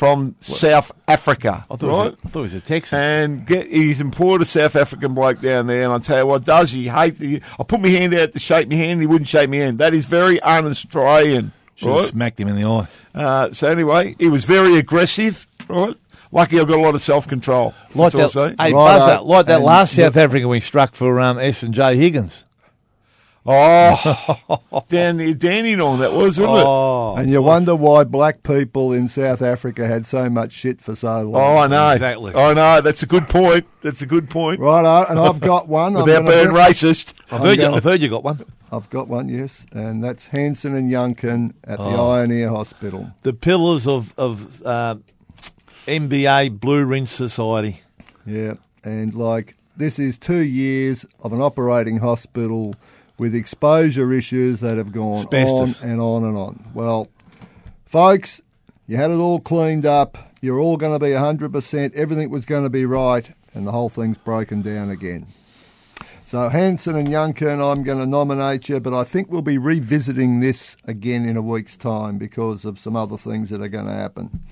From 0.00 0.34
South 0.40 0.92
Africa, 1.06 1.66
I 1.70 1.76
thought, 1.76 1.82
right? 1.82 2.06
it 2.06 2.12
was 2.12 2.24
a, 2.24 2.26
I 2.26 2.30
thought 2.30 2.38
it 2.38 2.42
was 2.42 2.54
a 2.54 2.60
Texan. 2.62 2.98
and 2.98 3.46
get 3.46 3.66
he's 3.66 4.00
employed 4.00 4.40
a 4.40 4.46
South 4.46 4.74
African 4.74 5.12
bloke 5.12 5.42
down 5.42 5.66
there, 5.66 5.82
and 5.82 5.92
I 5.92 5.98
tell 5.98 6.16
you 6.16 6.26
what, 6.26 6.42
does 6.42 6.70
he 6.70 6.88
hate 6.88 7.18
the? 7.18 7.42
I 7.58 7.64
put 7.64 7.82
my 7.82 7.90
hand 7.90 8.14
out 8.14 8.32
to 8.32 8.38
shake 8.38 8.66
my 8.66 8.76
hand, 8.76 9.02
he 9.02 9.06
wouldn't 9.06 9.28
shake 9.28 9.50
my 9.50 9.56
hand. 9.56 9.76
That 9.76 9.92
is 9.92 10.06
very 10.06 10.40
un-Australian, 10.40 11.52
Should 11.74 11.90
have 11.90 12.06
smacked 12.06 12.40
him 12.40 12.48
in 12.48 12.56
the 12.56 12.64
eye. 12.64 12.88
Uh, 13.14 13.52
so 13.52 13.68
anyway, 13.68 14.16
he 14.18 14.30
was 14.30 14.46
very 14.46 14.78
aggressive, 14.78 15.46
right? 15.68 15.94
Lucky 16.32 16.58
I've 16.58 16.66
got 16.66 16.78
a 16.78 16.82
lot 16.82 16.94
of 16.94 17.02
self-control. 17.02 17.74
Like 17.94 18.14
that, 18.14 18.34
I 18.34 18.68
hey, 18.68 18.72
Righto. 18.72 18.72
Buzzer, 18.72 19.20
like 19.22 19.46
that 19.46 19.60
last 19.60 19.94
South 19.94 20.16
African 20.16 20.48
we 20.48 20.60
struck 20.60 20.94
for 20.94 21.20
um, 21.20 21.38
S 21.38 21.62
and 21.62 21.74
J 21.74 21.96
Higgins. 21.96 22.46
Oh, 23.52 24.82
down 24.88 25.16
near 25.18 25.34
Dandenong 25.34 26.00
that 26.00 26.12
was, 26.12 26.38
wasn't 26.38 26.58
it? 26.58 26.64
Oh, 26.66 27.14
And 27.16 27.30
you 27.30 27.42
wonder 27.42 27.74
why 27.74 28.04
black 28.04 28.42
people 28.42 28.92
in 28.92 29.08
South 29.08 29.42
Africa 29.42 29.86
had 29.86 30.06
so 30.06 30.30
much 30.30 30.52
shit 30.52 30.80
for 30.80 30.94
so 30.94 31.22
long. 31.22 31.34
Oh, 31.42 31.56
I 31.58 31.66
know. 31.66 31.90
Exactly. 31.90 32.34
I 32.34 32.54
know. 32.54 32.80
That's 32.80 33.02
a 33.02 33.06
good 33.06 33.28
point. 33.28 33.66
That's 33.82 34.02
a 34.02 34.06
good 34.06 34.30
point. 34.30 34.60
Right, 34.60 35.06
and 35.08 35.18
I've 35.18 35.40
got 35.40 35.68
one. 35.68 35.96
I'm 35.96 36.04
Without 36.04 36.24
gonna 36.24 36.30
being 36.36 36.50
bring- 36.50 36.56
racist. 36.64 37.14
I've 37.30 37.40
heard, 37.42 37.56
you, 37.56 37.62
gonna- 37.62 37.76
I've 37.76 37.84
heard 37.84 38.00
you 38.00 38.08
got 38.08 38.24
one. 38.24 38.44
I've 38.72 38.88
got 38.90 39.08
one, 39.08 39.28
yes, 39.28 39.66
and 39.72 40.02
that's 40.04 40.28
Hansen 40.28 40.74
and 40.76 40.90
Yuncken 40.92 41.54
at 41.64 41.78
the 41.78 41.84
Oh. 41.84 42.10
Ioneer 42.12 42.48
Hospital. 42.50 43.10
The 43.22 43.32
pillars 43.32 43.86
of 43.88 44.14
of 44.16 44.62
uh, 44.64 44.96
MBA 45.86 46.60
Blue 46.60 46.84
Rinse 46.84 47.10
Society. 47.10 47.80
Yeah, 48.24 48.54
and 48.84 49.14
like 49.14 49.56
this 49.76 49.98
is 49.98 50.18
two 50.18 50.40
years 50.42 51.04
of 51.22 51.32
an 51.32 51.40
operating 51.40 51.98
hospital 51.98 52.74
with 53.20 53.34
exposure 53.34 54.14
issues 54.14 54.60
that 54.60 54.78
have 54.78 54.92
gone 54.92 55.18
Asbestos. 55.18 55.82
on 55.82 55.90
and 55.90 56.00
on 56.00 56.24
and 56.24 56.38
on. 56.38 56.70
Well, 56.72 57.08
folks, 57.84 58.40
you 58.86 58.96
had 58.96 59.10
it 59.10 59.18
all 59.18 59.40
cleaned 59.40 59.84
up. 59.84 60.32
You're 60.40 60.58
all 60.58 60.78
going 60.78 60.98
to 60.98 60.98
be 60.98 61.10
100%. 61.10 61.94
Everything 61.94 62.30
was 62.30 62.46
going 62.46 62.62
to 62.62 62.70
be 62.70 62.86
right, 62.86 63.30
and 63.52 63.66
the 63.66 63.72
whole 63.72 63.90
thing's 63.90 64.16
broken 64.16 64.62
down 64.62 64.88
again. 64.88 65.26
So 66.24 66.48
Hansen 66.48 66.96
and 66.96 67.08
Yuncken, 67.08 67.60
I'm 67.60 67.82
going 67.82 67.98
to 67.98 68.06
nominate 68.06 68.70
you, 68.70 68.80
but 68.80 68.94
I 68.94 69.04
think 69.04 69.30
we'll 69.30 69.42
be 69.42 69.58
revisiting 69.58 70.40
this 70.40 70.78
again 70.86 71.28
in 71.28 71.36
a 71.36 71.42
week's 71.42 71.76
time 71.76 72.16
because 72.16 72.64
of 72.64 72.78
some 72.78 72.96
other 72.96 73.18
things 73.18 73.50
that 73.50 73.60
are 73.60 73.68
going 73.68 73.84
to 73.84 73.92
happen. 73.92 74.42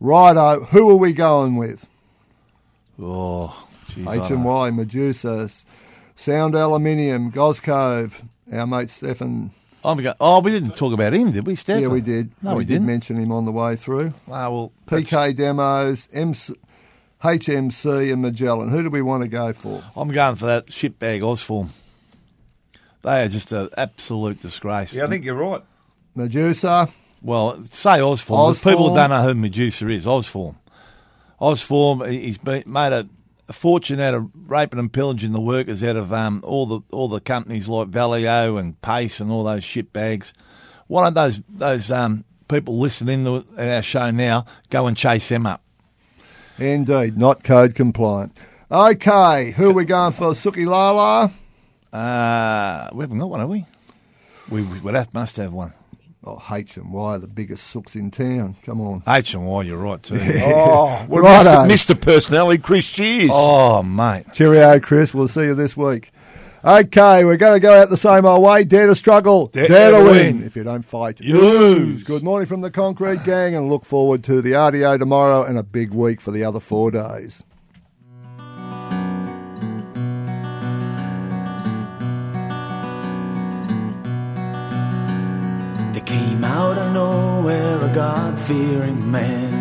Righto, 0.00 0.64
who 0.64 0.90
are 0.90 0.96
we 0.96 1.12
going 1.12 1.54
with? 1.54 1.86
Oh, 3.00 3.68
geez, 3.86 4.08
H 4.08 4.30
and 4.32 4.44
Y, 4.44 4.70
Medusa, 4.72 5.48
Sound 6.14 6.54
Aluminium, 6.54 7.30
Goscove, 7.30 8.22
our 8.52 8.66
mate 8.66 8.90
Stefan. 8.90 9.50
I'm 9.84 10.00
go- 10.02 10.14
oh, 10.20 10.40
we 10.40 10.50
didn't 10.50 10.76
talk 10.76 10.92
about 10.94 11.12
him, 11.12 11.32
did 11.32 11.46
we, 11.46 11.56
Steph? 11.56 11.80
Yeah, 11.82 11.88
we 11.88 12.00
did. 12.00 12.30
No, 12.40 12.54
we, 12.56 12.64
did 12.64 12.74
didn't. 12.74 12.86
mention 12.86 13.16
him 13.16 13.30
on 13.32 13.44
the 13.44 13.52
way 13.52 13.76
through. 13.76 14.14
Ah, 14.30 14.48
well, 14.48 14.72
that's- 14.86 15.10
PK 15.10 15.36
Demos, 15.36 16.08
MC, 16.12 16.54
HMC, 17.22 18.12
and 18.12 18.22
Magellan. 18.22 18.70
Who 18.70 18.82
do 18.82 18.90
we 18.90 19.02
want 19.02 19.22
to 19.22 19.28
go 19.28 19.52
for? 19.52 19.82
I'm 19.96 20.08
going 20.08 20.36
for 20.36 20.46
that 20.46 20.66
shitbag 20.68 21.20
Ozform. 21.20 21.68
They 23.02 23.22
are 23.24 23.28
just 23.28 23.52
an 23.52 23.68
absolute 23.76 24.40
disgrace. 24.40 24.94
Yeah, 24.94 25.04
I 25.04 25.08
think 25.08 25.24
you're 25.24 25.34
right. 25.34 25.62
Medusa, 26.14 26.88
Well, 27.20 27.62
say 27.70 27.98
Ozform. 27.98 28.54
but 28.62 28.70
People 28.70 28.94
don't 28.94 29.10
know 29.10 29.22
who 29.22 29.34
Medusa 29.34 29.86
is. 29.88 30.06
Ozform. 30.06 30.54
Ozform. 31.40 32.08
he- 32.08 32.20
He's 32.20 32.38
been, 32.38 32.62
made 32.66 32.92
a, 32.92 33.00
a 33.00 33.06
fortune 33.52 34.00
out 34.00 34.14
of 34.14 34.30
raping 34.34 34.78
and 34.78 34.92
pillaging 34.92 35.32
the 35.32 35.40
workers 35.40 35.84
out 35.84 35.96
of 35.96 36.12
um, 36.12 36.40
all 36.44 36.66
the 36.66 36.80
all 36.90 37.08
the 37.08 37.20
companies 37.20 37.68
like 37.68 37.88
Valio 37.88 38.58
and 38.58 38.80
Pace 38.80 39.20
and 39.20 39.30
all 39.30 39.44
those 39.44 39.64
shit 39.64 39.92
bags. 39.92 40.32
Why 40.86 41.04
don't 41.04 41.14
those 41.14 41.40
those 41.48 41.90
um, 41.90 42.24
people 42.48 42.78
listening 42.78 43.24
to 43.24 43.44
our 43.58 43.82
show 43.82 44.10
now 44.10 44.46
go 44.70 44.86
and 44.86 44.96
chase 44.96 45.28
them 45.28 45.46
up? 45.46 45.62
indeed, 46.58 47.18
not 47.18 47.42
code 47.42 47.74
compliant. 47.74 48.38
Okay, 48.70 49.50
who 49.52 49.70
are 49.70 49.74
we 49.74 49.84
going 49.84 50.12
for? 50.12 50.32
Suki 50.32 50.66
Lala? 50.66 51.32
Uh, 51.92 52.88
we 52.92 53.02
haven't 53.02 53.18
got 53.18 53.30
one, 53.30 53.40
have 53.40 53.48
we? 53.48 53.66
We, 54.50 54.62
we 54.62 54.92
must 55.12 55.36
have 55.36 55.52
one. 55.52 55.72
Oh, 56.26 56.42
H 56.50 56.78
and 56.78 56.90
Y, 56.90 57.14
are 57.16 57.18
the 57.18 57.26
biggest 57.26 57.66
sooks 57.66 57.94
in 57.94 58.10
town. 58.10 58.56
Come 58.64 58.80
on. 58.80 59.02
H 59.06 59.34
and 59.34 59.46
Y, 59.46 59.62
you're 59.64 59.76
right 59.76 60.02
too. 60.02 60.16
Oh, 60.42 61.04
well, 61.08 61.22
Righto. 61.22 61.50
Mr. 61.70 61.94
Mr. 61.94 62.00
Personality, 62.00 62.62
Chris 62.62 62.88
Cheers. 62.88 63.30
oh, 63.32 63.82
mate. 63.82 64.24
Cheerio, 64.32 64.80
Chris. 64.80 65.12
We'll 65.12 65.28
see 65.28 65.42
you 65.42 65.54
this 65.54 65.76
week. 65.76 66.12
Okay, 66.64 67.26
we're 67.26 67.36
going 67.36 67.52
to 67.56 67.60
go 67.60 67.78
out 67.78 67.90
the 67.90 67.96
same 67.98 68.24
old 68.24 68.42
way. 68.42 68.64
Dare 68.64 68.86
to 68.86 68.94
struggle, 68.94 69.48
Dare 69.48 69.68
dare, 69.68 69.90
to 69.90 69.98
to 69.98 70.02
win. 70.04 70.38
win. 70.38 70.46
If 70.46 70.56
you 70.56 70.64
don't 70.64 70.80
fight, 70.82 71.20
You 71.20 71.38
lose. 71.38 72.04
Good 72.04 72.22
morning 72.22 72.46
from 72.46 72.62
the 72.62 72.70
Concrete 72.70 73.22
Gang, 73.24 73.54
and 73.54 73.68
look 73.68 73.84
forward 73.84 74.24
to 74.24 74.40
the 74.40 74.52
RDO 74.52 74.98
tomorrow 74.98 75.42
and 75.44 75.58
a 75.58 75.62
big 75.62 75.90
week 75.90 76.22
for 76.22 76.30
the 76.30 76.42
other 76.42 76.60
four 76.60 76.90
days. 76.90 77.42
Out 86.54 86.78
of 86.78 86.92
nowhere 86.92 87.80
a 87.82 87.92
God 87.92 88.38
fearing 88.38 89.10
man 89.10 89.52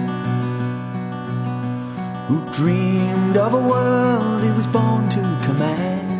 who 2.28 2.38
dreamed 2.52 3.36
of 3.36 3.56
a 3.56 3.68
world 3.68 4.44
he 4.44 4.52
was 4.52 4.68
born 4.68 5.10
to 5.10 5.20
command. 5.44 6.12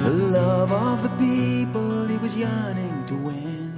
The 0.00 0.10
love 0.10 0.70
of 0.70 1.02
the 1.02 1.08
people 1.18 2.06
he 2.06 2.18
was 2.18 2.36
yearning 2.36 3.04
to 3.06 3.16
win. 3.16 3.72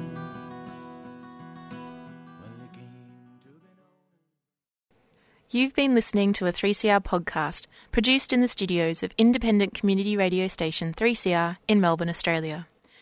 You've 5.50 5.74
been 5.74 5.94
listening 5.94 6.34
to 6.34 6.46
a 6.46 6.52
3CR 6.52 7.02
podcast 7.02 7.64
produced 7.90 8.34
in 8.34 8.42
the 8.42 8.48
studios 8.48 9.02
of 9.02 9.12
independent 9.16 9.72
community 9.72 10.14
radio 10.14 10.46
station 10.46 10.92
3CR 10.92 11.56
in 11.68 11.80
Melbourne, 11.80 12.10
Australia. 12.10 12.66